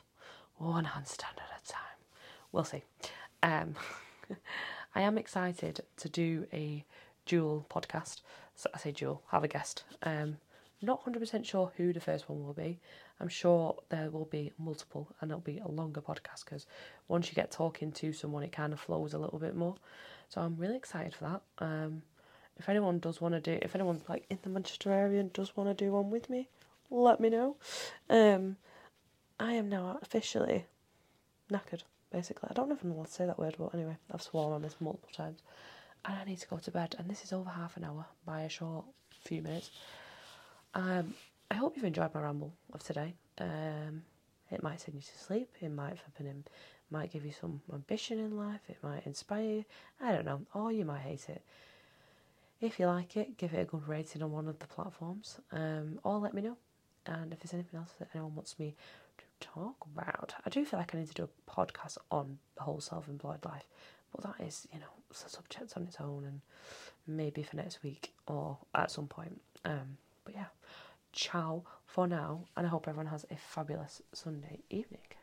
one 0.56 0.84
handstand 0.84 1.38
at 1.38 1.62
a 1.62 1.66
time. 1.66 1.98
We'll 2.52 2.64
see. 2.64 2.82
Um, 3.42 3.74
I 4.94 5.02
am 5.02 5.18
excited 5.18 5.80
to 5.98 6.08
do 6.08 6.46
a 6.52 6.84
dual 7.26 7.66
podcast. 7.70 8.20
So 8.54 8.68
I 8.74 8.78
say 8.78 8.90
dual, 8.90 9.22
have 9.30 9.44
a 9.44 9.48
guest. 9.48 9.84
Um, 10.02 10.38
not 10.82 11.04
100% 11.04 11.44
sure 11.44 11.72
who 11.76 11.92
the 11.92 12.00
first 12.00 12.28
one 12.28 12.44
will 12.44 12.52
be. 12.52 12.78
I'm 13.20 13.28
sure 13.28 13.76
there 13.88 14.11
will 14.11 14.26
be 14.26 14.52
multiple 14.58 15.08
and 15.20 15.30
it'll 15.30 15.40
be 15.40 15.58
a 15.58 15.68
longer 15.68 16.00
podcast 16.00 16.44
because 16.44 16.66
once 17.08 17.28
you 17.28 17.34
get 17.34 17.50
talking 17.50 17.90
to 17.92 18.12
someone, 18.12 18.42
it 18.42 18.52
kind 18.52 18.72
of 18.72 18.80
flows 18.80 19.12
a 19.12 19.18
little 19.18 19.38
bit 19.38 19.56
more. 19.56 19.74
So 20.28 20.40
I'm 20.40 20.56
really 20.56 20.76
excited 20.76 21.14
for 21.14 21.24
that. 21.24 21.42
Um, 21.64 22.02
if 22.58 22.68
anyone 22.68 22.98
does 22.98 23.20
want 23.20 23.34
to 23.34 23.40
do, 23.40 23.58
if 23.62 23.74
anyone's 23.74 24.08
like 24.08 24.24
in 24.30 24.38
the 24.42 24.48
Manchester 24.50 24.92
area 24.92 25.20
and 25.20 25.32
does 25.32 25.56
want 25.56 25.68
to 25.68 25.84
do 25.84 25.92
one 25.92 26.11
with 26.11 26.28
me, 26.28 26.48
let 26.90 27.20
me 27.20 27.31
know. 27.31 27.57
Um, 28.09 28.57
I 29.38 29.53
am 29.53 29.68
now 29.68 29.98
officially 30.03 30.66
knackered, 31.51 31.83
basically. 32.12 32.48
I 32.51 32.55
don't 32.55 32.72
even 32.72 32.94
want 32.94 33.09
to 33.09 33.14
say 33.14 33.27
that 33.27 33.38
word, 33.38 33.57
but 33.59 33.74
anyway, 33.74 33.96
I've 34.12 34.22
sworn 34.22 34.53
on 34.53 34.62
this 34.62 34.77
multiple 34.81 35.11
times. 35.12 35.40
And 36.05 36.16
I 36.16 36.24
need 36.24 36.38
to 36.38 36.48
go 36.48 36.59
to 36.59 36.70
bed, 36.70 36.94
and 36.98 37.09
this 37.09 37.24
is 37.24 37.33
over 37.33 37.51
half 37.51 37.77
an 37.77 37.85
hour 37.85 38.07
by 38.24 38.42
a 38.42 38.48
short 38.48 38.85
few 39.24 39.42
minutes. 39.42 39.70
Um, 40.74 41.14
I 41.51 41.55
hope 41.55 41.77
you've 41.77 41.85
enjoyed 41.85 42.14
my 42.14 42.20
ramble 42.20 42.53
of 42.72 42.83
today. 42.83 43.14
Um, 43.38 44.03
it 44.51 44.62
might 44.62 44.81
send 44.81 44.94
you 44.94 45.03
to 45.03 45.18
sleep, 45.18 45.51
it 45.61 45.70
might 45.70 45.98
in, 46.18 46.44
might 46.90 47.12
give 47.12 47.24
you 47.24 47.33
some 47.33 47.61
ambition 47.72 48.18
in 48.18 48.37
life, 48.37 48.61
it 48.68 48.79
might 48.83 49.07
inspire 49.07 49.42
you, 49.42 49.64
I 50.01 50.12
don't 50.12 50.24
know, 50.24 50.40
or 50.55 50.72
you 50.72 50.85
might 50.85 51.01
hate 51.01 51.28
it. 51.28 51.43
If 52.61 52.80
you 52.80 52.86
like 52.86 53.16
it, 53.16 53.36
give 53.36 53.53
it 53.53 53.61
a 53.61 53.64
good 53.64 53.86
rating 53.86 54.22
on 54.22 54.32
one 54.32 54.49
of 54.49 54.59
the 54.59 54.66
platforms, 54.66 55.39
um, 55.53 56.01
or 56.03 56.18
let 56.18 56.34
me 56.34 56.43
know. 56.43 56.57
And 57.09 57.32
if 57.32 57.40
there's 57.40 57.54
anything 57.54 57.78
else 57.78 57.92
that 57.98 58.09
anyone 58.14 58.34
wants 58.34 58.59
me 58.59 58.76
to 59.18 59.24
talk 59.40 59.76
about, 59.94 60.34
I 60.44 60.50
do 60.50 60.64
feel 60.64 60.78
like 60.78 60.94
I 60.94 60.98
need 60.98 61.09
to 61.09 61.14
do 61.14 61.28
a 61.28 61.50
podcast 61.50 61.96
on 62.11 62.38
the 62.56 62.62
whole 62.62 62.80
self 62.80 63.09
employed 63.09 63.44
life. 63.44 63.64
But 64.14 64.24
that 64.24 64.46
is, 64.46 64.68
you 64.72 64.80
know, 64.80 64.86
a 65.11 65.14
subject 65.28 65.74
on 65.76 65.84
its 65.84 65.96
own 66.00 66.24
and 66.24 66.40
maybe 67.06 67.42
for 67.42 67.56
next 67.56 67.82
week 67.82 68.12
or 68.26 68.59
at 68.74 68.90
some 68.90 69.06
point. 69.06 69.40
Um, 69.64 69.96
but 70.24 70.34
yeah, 70.34 70.46
ciao 71.12 71.64
for 71.86 72.06
now, 72.06 72.44
and 72.56 72.66
I 72.66 72.70
hope 72.70 72.86
everyone 72.86 73.11
has 73.11 73.24
a 73.30 73.36
fabulous 73.36 74.02
Sunday 74.12 74.61
evening. 74.70 75.18